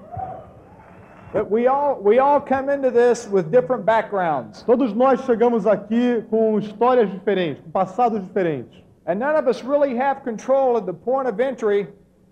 But 1.36 1.50
we 1.50 1.66
all 1.66 2.00
we 2.00 2.18
all 2.18 2.40
come 2.40 2.70
into 2.70 2.90
this 2.90 3.28
with 3.28 3.50
different 3.50 3.84
backgrounds. 3.84 4.62
Todos 4.62 4.94
nós 4.94 5.20
chegamos 5.26 5.66
aqui 5.66 6.24
com 6.30 6.58
histórias 6.58 7.10
diferentes, 7.10 7.62
com 7.62 7.70
passados 7.70 8.22
diferentes. 8.22 8.82
And 9.06 9.16
none 9.16 9.36
of 9.36 9.46
us 9.46 9.62
really 9.62 9.94
have 9.98 10.22
control 10.22 10.76
of 10.78 10.86
the 10.86 10.94
point 10.94 11.28
of 11.28 11.38
entry 11.38 11.88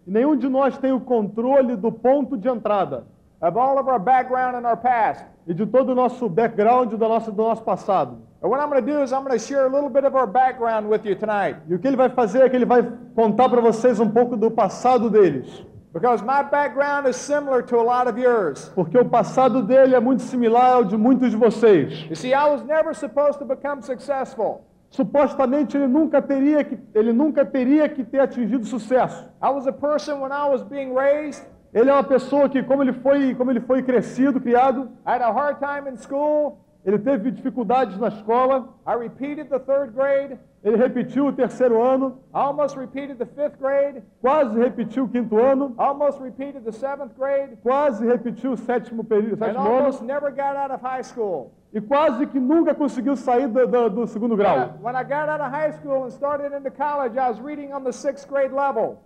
E 0.07 0.11
nenhum 0.11 0.37
de 0.37 0.49
nós 0.49 0.79
tem 0.79 0.91
o 0.93 1.01
controle 1.01 1.77
do 1.77 1.93
ponto 1.93 2.37
de 2.37 2.49
entrada 2.49 3.05
of 3.43 3.59
all 3.59 3.79
of 3.79 3.91
our 3.91 3.99
background 3.99 4.57
and 4.57 4.67
our 4.67 4.77
past. 4.77 5.27
e 5.47 5.53
de 5.53 5.67
todo 5.67 5.91
o 5.91 5.95
nosso 5.95 6.27
background 6.27 6.91
do 6.91 6.97
nosso, 6.97 7.31
do 7.31 7.43
nosso 7.43 7.63
passado. 7.63 8.17
And 8.43 8.49
what 8.49 8.59
I'm 8.59 8.71
going 8.71 8.83
to 8.83 8.87
do 8.91 9.03
is 9.03 9.13
I'm 9.13 9.23
going 9.23 9.39
to 9.39 9.39
share 9.39 9.67
a 9.67 9.69
little 9.69 9.91
bit 9.91 10.07
of 10.07 10.17
our 10.17 10.27
background 10.27 10.89
with 10.89 11.05
you 11.05 11.15
tonight 11.15 11.59
E 11.69 11.75
o 11.75 11.79
que 11.79 11.87
ele 11.87 11.97
vai 11.97 12.09
fazer 12.09 12.41
é 12.43 12.49
que 12.49 12.57
ele 12.57 12.65
vai 12.65 12.83
contar 13.15 13.51
para 13.51 13.61
vocês 13.61 14.01
um 14.01 14.09
pouco 14.09 14.35
do 14.35 14.51
passado 14.51 15.11
deles. 15.11 15.63
Because 15.95 16.23
my 16.23 16.43
background 16.43 17.07
is 17.07 17.17
similar 17.17 17.63
to 17.63 17.77
a 17.77 17.83
lot 17.83 18.09
of 18.09 18.19
yours. 18.19 18.71
Porque 18.75 18.99
o 18.99 19.05
passado 19.05 19.63
dele 19.63 19.95
é 19.95 20.01
muito 20.01 20.23
similar 20.23 20.75
ao 20.75 20.85
de 20.85 20.97
muitos 20.97 21.31
de 21.31 21.37
vocês. 21.37 22.07
You 22.11 22.17
see, 22.17 22.35
I 22.35 22.47
was 22.47 22.63
never 22.65 22.93
supposed 22.93 23.39
to 23.39 23.47
become 23.47 23.81
successful. 23.81 24.67
Supostamente 24.91 25.77
ele 25.77 25.87
nunca 25.87 26.21
teria 26.21 26.63
que, 26.65 26.79
ele 26.95 27.13
nunca 27.13 27.45
teria 27.45 27.89
que 27.89 28.05
ter 28.05 28.21
atingido 28.21 28.67
sucesso. 28.67 29.31
I 29.41 29.51
was 29.51 29.67
a 29.67 29.73
person 29.73 30.21
when 30.21 30.33
I 30.33 30.49
was 30.51 30.63
being 30.63 30.93
raised, 30.93 31.45
Ele 31.75 31.91
é 31.91 31.93
uma 31.93 32.05
pessoa 32.05 32.49
que, 32.49 32.63
como 32.63 32.85
ele 32.85 32.93
foi, 32.93 33.35
como 33.35 33.51
ele 33.51 33.61
foi 33.61 33.83
crescido, 33.83 34.41
criado, 34.41 34.89
I 35.05 35.15
had 35.15 35.23
a 35.23 35.33
hard 35.33 35.59
time 35.59 35.91
in 35.91 35.97
school. 35.97 36.64
Ele 36.85 36.99
teve 36.99 37.31
dificuldades 37.31 37.97
na 37.99 38.09
escola, 38.09 38.69
I 38.87 38.95
repeated 38.95 39.49
the 39.49 39.59
third 39.59 39.93
grade. 39.95 40.39
ele 40.63 40.77
repetiu 40.77 41.27
o 41.27 41.33
terceiro 41.33 41.83
ano, 41.83 42.19
almost 42.33 42.77
repeated 42.77 43.17
the 43.17 43.25
fifth 43.27 43.59
grade. 43.59 44.03
quase 44.21 44.59
repetiu 44.59 45.05
o 45.05 45.09
quinto 45.09 45.39
ano, 45.39 45.73
almost 45.79 46.21
repeated 46.21 46.63
the 46.65 46.73
seventh 46.73 47.15
grade. 47.17 47.57
quase 47.63 48.05
repetiu 48.07 48.53
o 48.53 48.57
sétimo 48.57 49.03
período, 49.03 49.43
And 49.43 49.47
sétimo 49.49 49.61
ano, 49.67 49.77
almost 49.77 50.05
never 50.05 50.31
got 50.31 50.57
out 50.57 50.73
of 50.73 50.83
high 50.83 51.03
school. 51.03 51.53
e 51.73 51.81
quase 51.81 52.27
que 52.27 52.39
nunca 52.39 52.75
conseguiu 52.75 53.17
sair 53.17 53.49
do, 53.49 53.67
do- 53.67 53.89
do 53.91 54.07
segundo 54.07 54.37
When 54.37 54.43
I, 54.47 54.55
grau. 54.55 54.69
when 54.83 54.95
I 54.95 55.03
got 55.05 55.29
out 55.29 55.41
of 55.41 55.51
high 55.51 55.73
school 55.73 56.05
and 56.05 56.11
started 56.11 56.53
into 56.55 56.71
college, 56.71 57.17
I 57.19 57.29
was 57.31 57.41
reading 57.41 57.73
on 57.73 57.83
the 57.83 57.93
sixth 57.93 58.29
grade 58.29 58.53
level. 58.55 58.99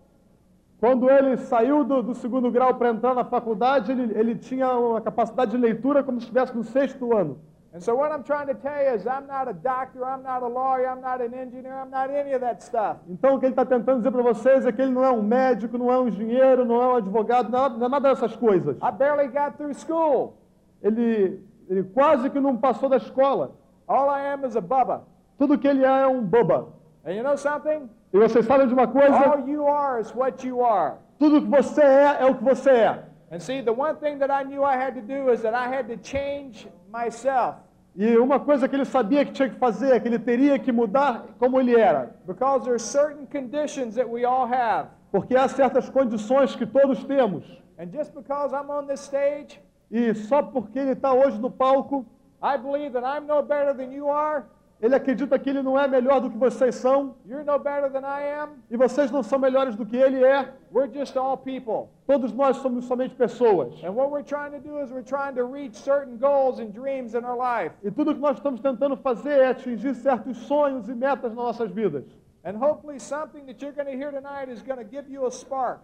Quando 0.81 1.11
ele 1.11 1.37
saiu 1.39 1.83
do, 1.83 2.03
do 2.03 2.15
segundo 2.15 2.51
grau 2.53 2.75
para 2.75 2.91
entrar 2.91 3.13
na 3.15 3.25
faculdade, 3.25 3.91
ele, 3.91 4.13
ele 4.17 4.35
tinha 4.37 4.69
uma 4.79 5.01
capacidade 5.01 5.51
de 5.53 5.57
leitura 5.57 6.05
como 6.05 6.21
se 6.21 6.27
estivesse 6.27 6.57
no 6.57 6.63
sexto 6.63 7.17
ano. 7.17 7.39
And 7.75 7.83
so 7.83 7.95
what 7.95 8.11
I'm 8.13 8.23
trying 8.25 8.47
to 8.47 8.55
tell 8.55 8.83
you 8.83 8.95
is 8.95 9.07
I'm 9.07 9.27
not 9.27 9.47
a 9.47 9.53
doctor, 9.53 10.03
I'm 10.03 10.23
not 10.23 10.43
a 10.43 10.49
lawyer, 10.49 10.89
I'm 10.89 11.03
not 11.03 11.21
an 11.21 11.35
engineer, 11.35 11.75
I'm 11.75 11.91
not 11.91 12.11
any 12.11 12.33
of 12.33 12.41
that 12.41 12.63
stuff. 12.63 12.97
Então, 13.09 13.35
o 13.35 13.39
que 13.39 13.45
ele 13.45 13.53
está 13.53 13.65
tentando 13.67 13.99
dizer 13.99 14.11
para 14.11 14.23
vocês 14.23 14.65
é 14.65 14.73
que 14.73 14.81
ele 14.81 14.93
não 14.93 15.05
é 15.05 15.11
um 15.11 15.23
médico, 15.23 15.77
não 15.77 15.93
é 15.93 16.01
um 16.01 16.09
engenheiro, 16.09 16.65
não 16.65 16.81
é 16.81 16.87
um 16.89 16.97
advogado, 16.97 17.51
não 17.51 17.67
é, 17.67 17.69
não 17.69 17.87
é 17.87 17.89
nada 17.91 18.09
dessas 18.09 18.35
coisas. 18.35 18.77
I 18.79 18.91
barely 18.91 19.29
got 19.29 19.59
through 19.59 19.75
school. 19.75 20.39
Ele, 20.83 21.45
ele 21.69 21.83
quase 21.93 22.31
que 22.31 22.41
não 22.41 22.57
passou 22.57 22.89
da 22.89 22.97
escola. 22.97 23.53
All 23.87 24.09
I 24.09 24.33
am 24.33 24.47
is 24.47 24.57
a 24.57 24.63
bubba. 24.63 25.03
Tudo 25.37 25.59
que 25.59 25.69
ele 25.69 25.85
é 25.85 26.03
é 26.03 26.07
um 26.07 26.23
boba. 26.23 26.69
And 27.05 27.13
you 27.13 27.23
know 27.23 27.37
something? 27.37 27.89
E 28.13 28.19
vocês 28.19 28.47
sabem 28.47 28.67
de 28.67 28.73
uma 28.73 28.89
coisa? 28.89 29.15
All 29.15 29.47
you 29.47 29.67
are 29.67 30.01
is 30.01 30.15
what 30.15 30.47
you 30.47 30.65
are. 30.65 30.95
Tudo 31.19 31.43
que 31.43 31.49
você 31.49 31.83
é 31.83 32.17
é 32.21 32.25
o 32.25 32.35
que 32.35 32.45
você 32.45 32.71
é. 32.71 33.05
And 33.31 33.41
see, 33.41 33.61
the 33.61 33.73
one 33.73 33.97
thing 33.97 34.19
that 34.21 34.31
I 34.31 34.43
knew 34.43 34.65
I 34.65 34.77
had 34.77 34.95
to 34.95 35.03
do 35.03 35.31
is 35.31 35.43
that 35.43 35.55
I 35.55 35.69
had 35.69 35.89
to 35.89 35.97
change 35.97 36.67
myself. 36.91 37.57
E 37.95 38.17
uma 38.17 38.39
coisa 38.39 38.69
que 38.69 38.77
ele 38.77 38.85
sabia 38.85 39.25
que 39.25 39.33
tinha 39.33 39.49
que 39.49 39.59
fazer 39.59 39.93
é 39.93 40.01
que 40.01 40.09
ele 40.09 40.19
teria 40.19 40.59
que 40.59 40.71
mudar 40.71 41.25
como 41.39 41.61
ele 41.61 41.75
era. 41.75 42.15
Because 42.27 42.65
there's 42.65 42.83
certain 42.83 43.27
conditions 43.27 43.97
that 43.97 44.09
we 44.09 44.25
all 44.25 44.47
have. 44.47 44.89
Porque 45.11 45.37
há 45.37 45.49
certas 45.49 45.89
condições 45.91 46.55
que 46.55 46.65
todos 46.65 47.05
temos. 47.05 47.45
And 47.79 47.91
just 47.93 48.15
because 48.15 48.55
I'm 48.55 48.71
on 48.71 48.87
this 48.87 49.01
stage, 49.01 49.61
E 49.91 50.15
só 50.15 50.43
porque 50.43 50.79
ele 50.79 50.93
está 50.93 51.13
hoje 51.13 51.41
no 51.41 51.51
palco, 51.51 52.05
I 52.43 52.59
believe 52.59 52.93
that 52.93 53.05
I'm 53.05 53.27
no 53.27 53.43
better 53.43 53.75
than 53.75 53.91
you 53.91 54.09
are. 54.09 54.45
Ele 54.81 54.95
acredita 54.95 55.37
que 55.39 55.51
ele 55.51 55.63
não 55.63 55.79
é 55.79 55.89
melhor 55.89 56.21
do 56.21 56.31
que 56.31 56.39
vocês 56.39 56.77
são. 56.77 57.17
You're 57.27 57.45
no 57.45 57.59
better 57.59 57.91
than 57.91 58.07
I 58.07 58.23
am. 58.41 58.51
E 58.71 58.77
vocês 58.77 59.11
não 59.11 59.25
são 59.25 59.39
melhores 59.39 59.75
do 59.75 59.85
que 59.85 59.97
ele 59.97 60.23
é. 60.23 60.53
We're 60.73 60.93
just 60.93 61.17
all 61.17 61.37
people. 61.37 61.89
Todos 62.07 62.33
nós 62.33 62.59
somos 62.59 62.85
somente 62.85 63.15
pessoas. 63.17 63.75
And 63.83 63.91
what 63.91 64.11
we're 64.11 64.23
trying 64.23 64.53
to 64.53 64.61
do 64.61 64.81
is 64.81 64.91
we're 64.93 65.03
trying 65.03 65.35
to 65.35 65.45
reach 65.45 65.75
certain 65.75 66.17
goals 66.17 66.61
and 66.61 66.73
dreams 66.73 67.15
in 67.15 67.25
our 67.25 67.37
life. 67.37 67.75
E 67.83 67.91
tudo 67.91 68.15
que 68.15 68.21
nós 68.21 68.37
estamos 68.37 68.61
tentando 68.61 68.97
fazer 68.97 69.41
é 69.41 69.49
atingir 69.49 69.95
certos 69.97 70.37
sonhos 70.47 70.89
e 70.89 70.95
metas 70.95 71.35
nas 71.35 71.35
nossas 71.35 71.71
vidas. 71.73 72.05
And 72.45 72.57
hopefully 72.57 73.01
something 73.01 73.45
that 73.47 73.61
you're 73.61 73.75
going 73.75 73.91
to 73.91 73.97
hear 73.97 74.13
tonight 74.13 74.49
is 74.49 74.63
going 74.63 74.79
to 74.79 74.85
give 74.85 75.11
you 75.11 75.27
a 75.27 75.31
spark. 75.31 75.81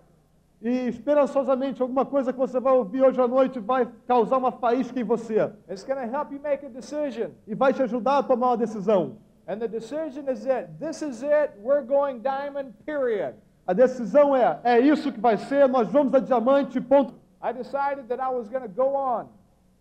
E 0.63 0.89
esperançosamente 0.89 1.83
alguma 1.83 2.07
coisa 2.07 2.33
que 2.33 2.39
você 2.39 2.59
vai 2.59 2.73
ouvir 2.73 3.03
hoje 3.03 3.21
à 3.21 3.29
noite 3.29 3.59
vai 3.61 3.87
causar 4.07 4.39
uma 4.39 4.51
faísca 4.53 4.99
em 4.99 5.05
você 5.05 5.53
It's 5.69 5.85
going 5.85 5.97
to 5.97 6.17
help 6.17 6.33
you 6.33 6.41
make 6.43 6.65
a 6.65 6.69
decision. 6.69 7.31
e 7.47 7.55
vai 7.55 7.73
te 7.73 7.83
ajudar 7.83 8.19
a 8.19 8.23
tomar 8.23 8.49
uma 8.49 8.57
decisão. 8.57 9.17
And 9.47 9.59
the 9.59 9.69
decision 9.69 10.27
is 10.31 10.47
it. 10.47 10.69
This 10.81 11.03
is 11.03 11.23
it. 11.23 11.53
We're 11.63 11.85
going 11.87 12.21
diamond, 12.21 12.73
period. 12.87 13.35
A 13.67 13.75
decisão 13.75 14.35
é: 14.35 14.59
é 14.65 14.81
isso 14.81 15.13
que 15.13 15.21
vai 15.21 15.37
ser, 15.37 15.69
nós 15.69 15.89
vamos 15.89 16.15
a 16.15 16.19
diamante, 16.19 16.81
ponto. 16.81 17.15
I 17.43 17.53
decided 17.53 18.07
that 18.09 18.23
I 18.23 18.35
was 18.35 18.49
going 18.49 18.63
to 18.63 18.69
go 18.69 18.95
on. 18.97 19.27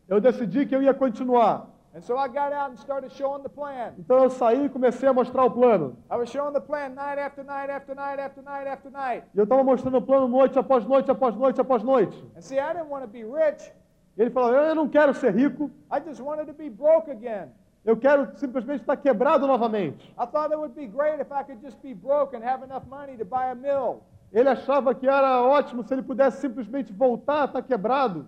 Eu 0.10 0.20
decidi 0.20 0.66
que 0.66 0.76
eu 0.76 0.82
ia 0.82 0.94
continuar. 0.94 1.68
And 1.96 2.04
so 2.04 2.18
I 2.18 2.28
got 2.28 2.52
out 2.52 2.72
and 2.72 2.80
started 2.80 3.12
showing 3.12 3.44
the 3.44 3.50
plan. 3.50 3.94
Então 4.00 4.24
eu 4.24 4.30
saí 4.32 4.66
e 4.66 4.70
comecei 4.70 5.08
a 5.08 5.14
mostrar 5.14 5.46
o 5.46 5.52
plano. 5.52 5.96
I 6.10 6.16
was 6.16 6.30
showing 6.30 6.54
the 6.54 6.60
plan 6.60 6.96
night 6.96 7.20
after 7.20 7.44
night 7.44 7.70
after 7.70 7.94
night 7.94 8.20
after 8.20 8.42
night 8.42 8.68
after 8.68 8.90
night. 8.90 9.24
E 9.34 9.38
eu 9.38 9.44
estava 9.44 9.64
mostrando 9.64 9.98
o 9.98 10.02
plano 10.02 10.28
noite 10.28 10.58
após 10.58 10.86
noite, 10.86 11.12
após 11.12 11.36
noite, 11.36 11.62
após 11.62 11.84
noite. 11.84 12.18
And 12.36 12.42
see, 12.42 12.58
I 12.58 12.74
didn't 12.74 12.90
want 12.90 13.04
to 13.04 13.08
be 13.08 13.24
rich. 13.24 13.72
E 14.18 14.22
ele 14.24 14.32
falou: 14.32 14.52
eu 14.54 14.74
não 14.74 14.90
quero 14.90 15.14
ser 15.14 15.36
rico, 15.36 15.70
I 15.92 16.00
just 16.00 16.20
wanted 16.20 16.48
to 16.48 16.54
be 16.54 16.70
broke 16.70 17.12
again. 17.12 17.50
eu 17.86 17.98
quero 17.98 18.36
simplesmente 18.38 18.82
estar 18.82 18.96
quebrado 18.96 19.46
novamente. 19.46 20.10
I 20.18 20.26
thought 20.26 20.52
it 20.52 20.58
would 20.58 20.74
be 20.74 20.88
great 20.88 21.22
if 21.22 21.32
I 21.32 21.44
could 21.44 21.62
just 21.62 21.80
be 21.82 21.94
broke 21.94 22.36
and 22.36 22.44
have 22.44 22.64
enough 22.64 22.88
money 22.90 23.18
to 23.18 23.26
buy 23.26 23.52
a 23.52 23.56
mill. 23.56 24.02
Ele 24.32 24.50
achava 24.50 24.96
que 24.96 25.08
era 25.08 25.44
ótimo 25.44 25.84
se 25.84 25.94
ele 25.94 26.02
pudesse 26.02 26.42
simplesmente 26.42 26.92
voltar 26.92 27.42
a 27.44 27.46
estar 27.46 27.62
quebrado 27.62 28.28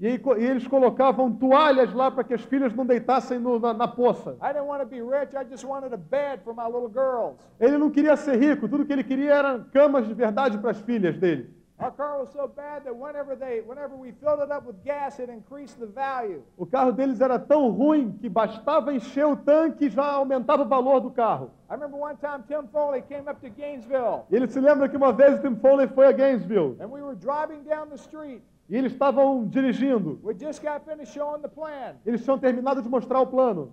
E, 0.00 0.08
e 0.38 0.44
eles 0.46 0.66
colocavam 0.66 1.30
toalhas 1.30 1.92
lá 1.92 2.10
para 2.10 2.24
que 2.24 2.32
as 2.32 2.40
filhas 2.42 2.72
não 2.74 2.86
deitassem 2.86 3.38
no- 3.38 3.58
na, 3.58 3.74
na 3.74 3.86
poça. 3.86 4.34
Ele 7.60 7.76
não 7.76 7.90
queria 7.90 8.16
ser 8.16 8.36
rico, 8.38 8.66
tudo 8.66 8.86
que 8.86 8.92
ele 8.94 9.04
queria 9.04 9.34
eram 9.34 9.64
camas 9.72 10.06
de 10.08 10.14
verdade 10.14 10.56
para 10.58 10.70
as 10.70 10.80
filhas 10.80 11.18
dele. 11.18 11.54
O 16.58 16.66
carro 16.66 16.92
deles 16.92 17.20
era 17.20 17.38
tão 17.38 17.70
ruim 17.70 18.12
que 18.20 18.28
bastava 18.28 18.92
encher 18.92 19.24
o 19.26 19.34
tanque 19.36 19.86
e 19.86 19.90
já 19.90 20.04
aumentava 20.04 20.62
o 20.62 20.66
valor 20.68 21.00
do 21.00 21.10
carro. 21.10 21.50
I 21.70 21.74
remember 21.74 21.98
one 21.98 22.16
time 22.16 22.42
Tim 22.46 22.66
Foley 22.68 23.02
came 23.02 23.28
up 23.30 23.40
to 23.40 23.48
Gainesville, 23.54 24.24
ele 24.30 24.46
se 24.48 24.60
lembra 24.60 24.88
que 24.88 24.96
uma 24.96 25.12
vez 25.12 25.40
Tim 25.40 25.56
Foley 25.56 25.86
foi 25.88 26.06
a 26.06 26.12
Gainesville 26.12 26.76
and 26.80 26.88
we 26.88 27.00
were 27.02 27.16
driving 27.16 27.62
down 27.62 27.86
the 27.88 27.96
street. 27.96 28.42
E 28.70 28.76
eles 28.76 28.92
estavam 28.92 29.44
dirigindo. 29.48 30.20
We 30.22 30.32
just 30.34 30.62
got 30.62 30.84
finished 30.84 31.12
showing 31.12 31.42
the 31.42 31.48
plan, 31.48 31.96
Eles 32.06 32.22
tinham 32.22 32.38
terminado 32.38 32.80
de 32.80 32.88
mostrar 32.88 33.20
o 33.20 33.26
plano. 33.26 33.72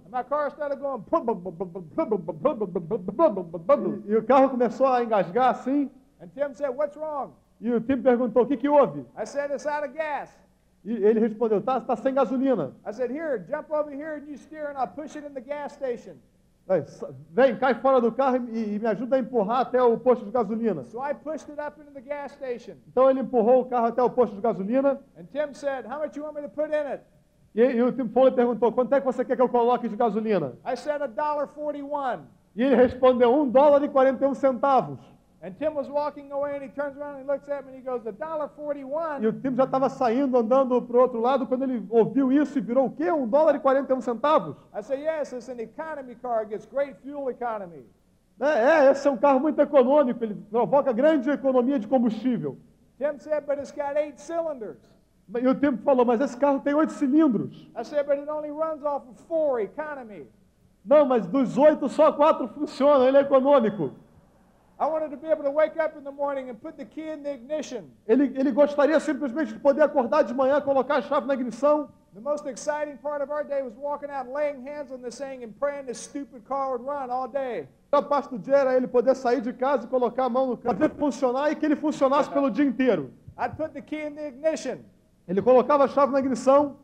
E, 4.08 4.12
e 4.12 4.18
o 4.18 4.24
carro 4.24 4.50
começou 4.50 4.88
a 4.88 5.04
engasgar 5.04 5.52
assim. 5.52 5.92
And 6.20 6.30
Tim 6.30 6.52
said, 6.56 6.76
"What's 6.76 6.98
wrong?" 6.98 7.34
E 7.62 7.72
o 7.72 7.80
Tim 7.80 8.02
perguntou: 8.02 8.42
o 8.42 8.48
que, 8.48 8.58
que 8.58 8.68
houve? 8.68 9.06
I 9.16 9.26
said, 9.26 9.52
"It's 9.52 9.68
out 9.68 9.86
of 9.86 9.94
gas." 9.94 10.36
E 10.84 10.94
ele 10.94 11.20
respondeu: 11.20 11.62
tá, 11.62 11.80
tá 11.80 11.96
sem 11.96 12.16
gasolina. 12.16 12.74
I 12.84 12.92
said, 12.92 13.12
"Here, 13.12 13.46
jump 13.48 13.72
over 13.72 13.94
here 13.94 14.16
and 14.16 14.28
you 14.28 14.36
steer, 14.36 14.72
and 14.72 14.80
I'll 14.80 14.88
push 14.88 15.16
it 15.16 15.28
in 15.28 15.34
the 15.34 15.42
gas 15.42 15.74
station." 15.74 16.16
Vem, 17.32 17.56
cai 17.58 17.76
fora 17.76 18.02
do 18.02 18.12
carro 18.12 18.46
e, 18.50 18.76
e 18.76 18.80
me 18.80 18.88
ajuda 18.88 19.16
a 19.16 19.20
empurrar 19.20 19.62
até 19.62 19.82
o 19.82 19.98
posto 19.98 20.26
de 20.26 20.32
gasolina. 20.32 20.84
So 20.84 21.00
I 21.00 21.14
pushed 21.14 21.50
it 21.50 21.62
up 21.62 21.80
into 21.80 21.92
the 21.92 22.02
gas 22.02 22.34
station, 22.34 22.74
Então 22.88 23.10
ele 23.10 23.22
empurrou 23.22 23.62
o 23.62 23.66
carro 23.66 23.86
até 23.88 24.04
o 24.04 24.10
posto 24.10 24.36
de 24.36 24.42
gasolina. 24.42 25.00
and 25.18 25.26
Tim 25.32 25.54
said, 25.54 25.86
"How 25.86 26.00
much 26.00 26.18
you 26.18 26.24
want 26.26 26.36
me 26.36 26.42
to 26.42 26.50
put 26.50 26.68
in 26.68 26.92
it?" 26.92 27.04
E, 27.56 27.62
e 27.62 27.82
o 27.82 27.92
Tim 27.92 28.10
Foley 28.10 28.34
perguntou: 28.34 28.72
quanto 28.74 28.94
é 28.94 29.00
que 29.00 29.06
você 29.06 29.24
quer 29.24 29.36
que 29.38 29.42
eu 29.42 29.50
coloque 29.50 29.88
de 29.88 29.96
gasolina? 29.96 30.54
I 30.66 30.76
said, 30.76 31.02
"A 31.02 31.08
dollar 31.08 31.48
forty-one." 31.48 32.24
E 32.56 32.64
ele 32.64 32.76
respondeu: 32.76 33.34
um 33.34 33.48
dólar 33.50 33.82
e 33.84 33.88
41 33.88 34.34
centavos. 34.34 35.00
And 35.40 35.52
Tim 35.60 35.76
was 35.76 35.88
walking 35.88 36.32
away, 36.32 36.56
and 36.56 36.64
he 36.64 36.70
turns 36.70 36.98
around 36.98 37.18
and 37.18 37.22
he 37.22 37.28
looks 37.28 37.48
at 37.48 37.64
me, 37.64 37.72
and 37.72 37.78
he 37.78 37.84
goes, 37.84 38.06
"A 38.08 38.12
dollar 38.12 38.48
E 38.48 38.56
forty-one." 38.56 39.28
o 39.28 39.32
Tim 39.34 39.56
já 39.56 39.66
estava 39.66 39.88
saindo, 39.88 40.36
andando 40.36 40.82
para 40.82 40.98
o 40.98 41.02
outro 41.02 41.20
lado, 41.22 41.46
quando 41.46 41.64
ele 41.64 41.86
ouviu 41.92 42.32
isso 42.32 42.58
e 42.58 42.62
virou 42.62 42.88
o 42.88 42.92
quê? 42.92 43.12
Um 43.12 43.28
dólar 43.28 43.56
e 43.56 43.60
41 43.60 44.02
centavos? 44.02 44.56
I 44.74 44.82
said, 44.82 45.00
"Yes, 45.00 45.34
it's 45.34 45.48
an 45.48 45.62
economy 45.62 46.16
car. 46.16 46.40
It 46.40 46.50
gets 46.50 46.66
great 46.66 46.96
fuel 47.04 47.30
economy." 47.30 47.86
É, 48.40 48.88
é, 48.88 48.92
esse 48.92 49.08
é 49.08 49.12
um 49.12 49.18
carro 49.18 49.40
muito 49.40 49.62
econômico, 49.62 50.24
ele 50.24 50.36
provoca 50.50 50.92
grande 50.92 51.30
economia 51.30 51.78
de 51.78 51.88
combustível. 51.88 52.58
Tim 52.98 53.20
said, 53.20 53.46
"But 53.46 53.60
it's 53.60 53.72
got 53.72 53.96
eight 53.96 54.20
cylinders." 54.20 54.80
E 55.40 55.48
o 55.48 55.54
Tim 55.54 55.78
falou, 55.78 56.06
mas 56.06 56.20
esse 56.22 56.38
carro 56.38 56.62
tem 56.62 56.74
oito 56.74 56.94
cilindros. 56.94 57.68
I 57.78 57.84
said, 57.84 58.06
"But 58.08 58.18
it 58.18 58.30
only 58.30 58.50
runs 58.50 58.84
off 58.84 59.08
of 59.08 59.22
four 59.28 59.60
economy." 59.60 60.26
Não, 60.84 61.06
mas 61.06 61.28
dos 61.28 61.58
oito, 61.58 61.90
só 61.90 62.12
quatro 62.12 62.48
funcionam, 62.48 63.08
ele 63.08 63.18
é 63.18 63.22
econômico. 63.22 63.92
Ele, 68.08 68.24
ele 68.36 68.52
gostaria 68.52 69.00
simplesmente 69.00 69.54
de 69.54 69.60
poder 69.60 69.82
acordar 69.82 70.24
de 70.24 70.34
manhã, 70.34 70.62
colocar 70.62 70.98
a 70.98 71.02
chave 71.02 71.28
na 71.28 71.34
ignição. 71.34 71.90
The 72.14 72.22
most 72.22 72.48
exciting 72.48 72.98
part 72.98 73.22
of 73.22 73.32
our 73.32 73.44
day 73.44 73.62
was 73.62 73.76
walking 73.78 74.10
out 74.10 74.28
laying 74.32 74.64
hands 74.64 74.92
on 74.92 75.00
this 75.00 75.18
thing 75.18 75.44
and 75.44 75.52
praying 75.60 75.86
this 75.86 76.00
stupid 76.00 76.44
car 76.48 76.72
would 76.72 76.84
run 76.84 77.12
all 77.12 77.28
day. 77.28 77.68
A 77.92 78.02
parte 78.02 78.30
do 78.30 78.40
dia 78.40 78.56
era 78.58 78.76
ele 78.76 78.88
poder 78.88 79.16
sair 79.16 79.40
de 79.40 79.54
casa 79.54 79.86
e 79.86 79.88
colocar 79.88 80.26
a 80.26 80.30
mão 80.30 80.48
no 80.48 80.58
carro, 80.58 80.78
fazer 80.78 80.96
funcionar 80.96 81.52
e 81.52 81.56
que 81.56 81.66
ele 81.66 81.76
funcionasse 81.76 82.30
pelo 82.30 82.50
dia 82.50 82.66
inteiro. 82.66 83.12
I'd 83.38 83.56
put 83.56 83.72
the 83.74 83.82
key 83.82 84.02
in 84.08 84.16
the 84.16 84.28
ignition. 84.28 84.80
Ele 85.28 85.42
colocava 85.42 85.84
a 85.84 85.88
chave 85.88 86.12
na 86.12 86.20
ignição 86.20 86.76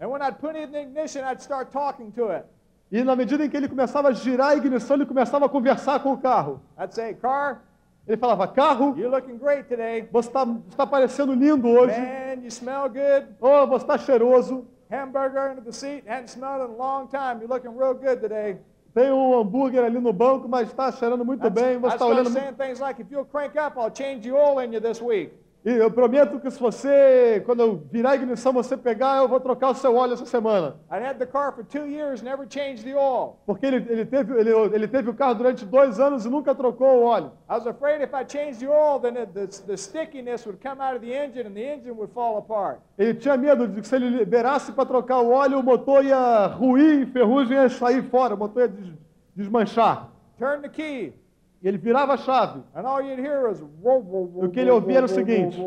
And 0.00 0.10
when 0.10 0.22
I'd 0.22 0.38
put 0.40 0.56
it 0.56 0.62
in 0.62 0.72
the 0.72 0.80
ignition, 0.80 1.24
I'd 1.24 1.42
start 1.42 1.70
talking 1.70 2.10
to 2.12 2.28
it. 2.28 2.46
E 2.90 3.04
na 3.04 3.14
medida 3.14 3.44
em 3.44 3.48
que 3.48 3.56
ele 3.56 3.68
começava 3.68 4.08
a 4.08 4.12
girar 4.12 4.48
a 4.48 4.56
ignição, 4.56 4.96
ele 4.96 5.06
começava 5.06 5.46
a 5.46 5.48
conversar 5.48 6.00
com 6.00 6.12
o 6.12 6.18
carro. 6.18 6.60
I'd 6.78 6.94
say, 6.94 7.14
Car, 7.14 7.62
Ele 8.08 8.16
falava, 8.16 8.48
carro, 8.48 8.96
you're 8.98 9.08
looking 9.08 9.38
great 9.38 9.68
today. 9.68 10.08
você 10.10 10.28
está 10.28 10.44
está 10.68 10.86
parecendo 10.86 11.32
lindo 11.32 11.68
hoje. 11.68 11.96
Man, 11.96 12.42
you 12.42 12.50
smell 12.50 12.88
good. 12.88 13.28
Oh, 13.40 13.66
você 13.66 13.84
está 13.84 13.98
cheiroso. 13.98 14.66
Hamburger 14.90 15.52
under 15.52 15.62
the 15.62 15.72
seat. 15.72 16.02
Hadn't 16.08 16.28
smelled 16.28 16.64
in 16.64 16.74
a 16.74 16.76
long 16.76 17.06
time. 17.06 17.40
You're 17.40 17.46
looking 17.46 17.76
real 17.76 17.94
good 17.94 18.20
today. 18.20 18.58
Tem 18.92 19.12
um 19.12 19.38
hambúrguer 19.38 19.84
ali 19.84 20.00
no 20.00 20.12
banco, 20.12 20.48
mas 20.48 20.68
está 20.68 20.90
cheirando 20.90 21.24
muito 21.24 21.48
bem. 21.48 21.78
Você 21.78 21.94
está 21.94 22.06
olhando. 22.06 22.32
things 22.56 22.80
like, 22.80 23.00
if 23.00 23.08
you'll 23.12 23.24
crank 23.24 23.56
up, 23.56 23.78
I'll 23.78 23.94
change 23.94 24.28
the 24.28 24.34
oil 24.34 24.58
in 24.58 24.72
you 24.72 24.80
this 24.80 25.00
week. 25.00 25.32
E 25.62 25.70
eu 25.70 25.90
prometo 25.90 26.40
que 26.40 26.50
se 26.50 26.58
você, 26.58 27.42
quando 27.44 27.60
eu 27.60 27.82
virar 27.92 28.12
a 28.12 28.14
ignição, 28.14 28.50
você 28.50 28.78
pegar, 28.78 29.18
eu 29.18 29.28
vou 29.28 29.38
trocar 29.38 29.68
o 29.70 29.74
seu 29.74 29.94
óleo 29.94 30.14
essa 30.14 30.24
semana. 30.24 30.76
I'd 30.90 31.04
had 31.04 31.18
the 31.18 31.26
car 31.26 31.52
for 31.54 31.62
two 31.62 31.86
years, 31.86 32.22
never 32.22 32.46
changed 32.48 32.82
the 32.82 32.96
oil. 32.96 33.36
Porque 33.44 33.66
ele, 33.66 33.76
ele, 33.90 34.06
teve, 34.06 34.32
ele, 34.40 34.50
ele 34.74 34.88
teve 34.88 35.10
o 35.10 35.14
carro 35.14 35.34
durante 35.34 35.66
dois 35.66 36.00
anos 36.00 36.24
e 36.24 36.30
nunca 36.30 36.54
trocou 36.54 37.00
o 37.00 37.04
óleo. 37.04 37.32
I 37.46 37.52
was 37.56 37.66
afraid 37.66 38.02
if 38.02 38.14
I 38.14 38.24
changed 38.26 38.60
the 38.60 38.68
oil, 38.70 38.98
then 39.00 39.18
it, 39.18 39.32
the, 39.34 39.46
the 39.66 39.76
stickiness 39.76 40.46
would 40.46 40.62
come 40.66 40.80
out 40.80 40.96
of 40.96 41.04
the 41.04 41.12
engine 41.12 41.46
and 41.46 41.52
the 41.54 41.62
engine 41.62 41.92
would 41.94 42.10
fall 42.14 42.38
apart. 42.38 42.80
Ele 42.96 43.12
tinha 43.14 43.36
medo 43.36 43.68
de 43.68 43.82
que 43.82 43.86
se 43.86 43.96
ele 43.96 44.08
liberasse 44.08 44.72
para 44.72 44.86
trocar 44.86 45.20
o 45.20 45.30
óleo, 45.30 45.58
o 45.58 45.62
motor 45.62 46.02
ia 46.02 46.46
ruir, 46.46 47.06
ferrugem 47.12 47.58
ia 47.58 47.68
sair 47.68 48.02
fora, 48.04 48.34
o 48.34 48.38
motor 48.38 48.62
ia 48.62 48.68
des- 48.68 48.94
desmanchar. 49.36 50.08
Turn 50.38 50.62
the 50.62 50.70
key, 50.70 51.12
E 51.62 51.68
ele 51.68 51.76
virava 51.76 52.14
a 52.14 52.16
chave. 52.16 52.62
was. 53.42 53.60
O 54.34 54.48
que 54.48 54.60
ele 54.60 54.70
ouvia 54.70 54.98
era 54.98 55.06
o 55.06 55.08
seguinte. 55.08 55.60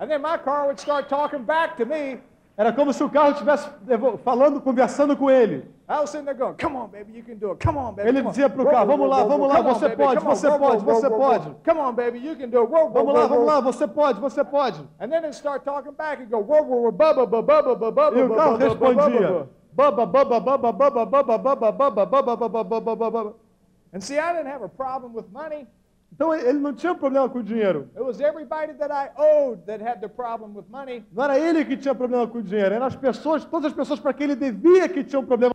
And 0.00 0.08
then 0.08 0.20
my 0.20 0.38
car 0.38 0.66
would 0.66 0.78
start 0.78 1.08
talking 1.08 1.42
back 1.42 1.76
to 1.78 1.86
me. 1.86 2.20
Era 2.56 2.72
como 2.72 2.92
se 2.92 3.02
o 3.02 3.08
carro 3.08 3.32
estivesse 3.32 3.70
falando, 4.22 4.60
conversando 4.60 5.16
com 5.16 5.30
ele. 5.30 5.77
I 5.90 6.00
was 6.00 6.10
sitting 6.10 6.26
there 6.26 6.34
going, 6.34 6.54
"Come 6.56 6.76
on, 6.76 6.90
baby, 6.90 7.12
you 7.14 7.22
can 7.22 7.38
do 7.38 7.52
it. 7.52 7.64
Come 7.64 7.78
on, 7.78 7.94
baby." 7.94 8.08
Ele 8.08 8.22
dizia 8.22 8.48
pro 8.50 8.66
carro, 8.66 8.86
"Vamos 8.86 9.08
lá, 9.08 9.24
vamos 9.24 9.48
lá, 9.48 9.62
você 9.62 9.88
pode, 9.88 10.22
você 10.22 10.50
pode, 10.58 10.84
você 10.84 11.08
pode." 11.08 11.56
Come 11.64 11.80
on, 11.80 11.94
baby, 11.94 12.18
you 12.18 12.36
can 12.36 12.48
do 12.48 12.60
it. 12.60 12.70
Vamos 12.70 13.14
lá, 13.14 13.26
vamos 13.26 13.46
lá, 13.46 13.60
você 13.60 13.86
pode, 13.86 14.20
você 14.20 14.44
pode. 14.44 14.86
And 15.00 15.08
then 15.08 15.24
it 15.24 15.34
start 15.34 15.64
talking 15.64 15.92
back 15.92 16.22
and 16.22 16.28
go, 16.28 16.38
whoa, 16.38 16.62
whoa, 16.62 16.92
bubba, 16.92 17.26
bubba, 17.26 17.62
bubba, 17.62 17.90
bubba, 17.90 18.18
E 18.18 18.22
o 18.22 18.34
carro 18.34 18.58
bubba, 18.58 18.74
bubba, 18.74 18.94
respondia. 18.94 19.28
bubba. 19.28 19.48
Baba, 19.72 20.06
baba, 20.06 20.40
baba, 20.40 20.72
baba, 20.72 21.06
baba, 21.06 21.38
baba, 21.38 21.72
baba, 21.72 22.36
baba, 22.36 22.64
baba, 22.64 22.96
baba. 22.96 23.34
And 23.92 24.00
see, 24.02 24.18
I 24.18 24.32
didn't 24.34 24.50
have 24.52 24.62
a 24.62 24.68
problem 24.68 25.14
with 25.14 25.26
money. 25.32 25.66
Então 26.12 26.34
ele 26.34 26.58
não 26.58 26.72
tinha 26.74 26.94
problema 26.94 27.28
com 27.28 27.38
o 27.38 27.42
dinheiro. 27.42 27.88
It 27.94 28.02
was 28.02 28.20
everybody 28.20 28.72
that 28.74 28.92
I 28.92 29.10
owed 29.16 29.62
that 29.66 29.82
had 29.82 30.00
the 30.00 30.08
problem 30.08 30.54
with 30.54 30.64
money. 30.68 31.04
Não 31.12 31.24
era 31.24 31.38
ele 31.38 31.64
que 31.64 31.76
tinha 31.76 31.94
problema 31.94 32.26
com 32.26 32.38
o 32.38 32.42
dinheiro, 32.42 32.74
eram 32.74 32.86
as 32.86 32.96
pessoas, 32.96 33.44
todas 33.44 33.66
as 33.66 33.72
pessoas 33.72 34.00
para 34.00 34.12
quem 34.12 34.24
ele 34.24 34.36
devia 34.36 34.88
que 34.88 35.04
tinham 35.04 35.24
problema 35.24 35.54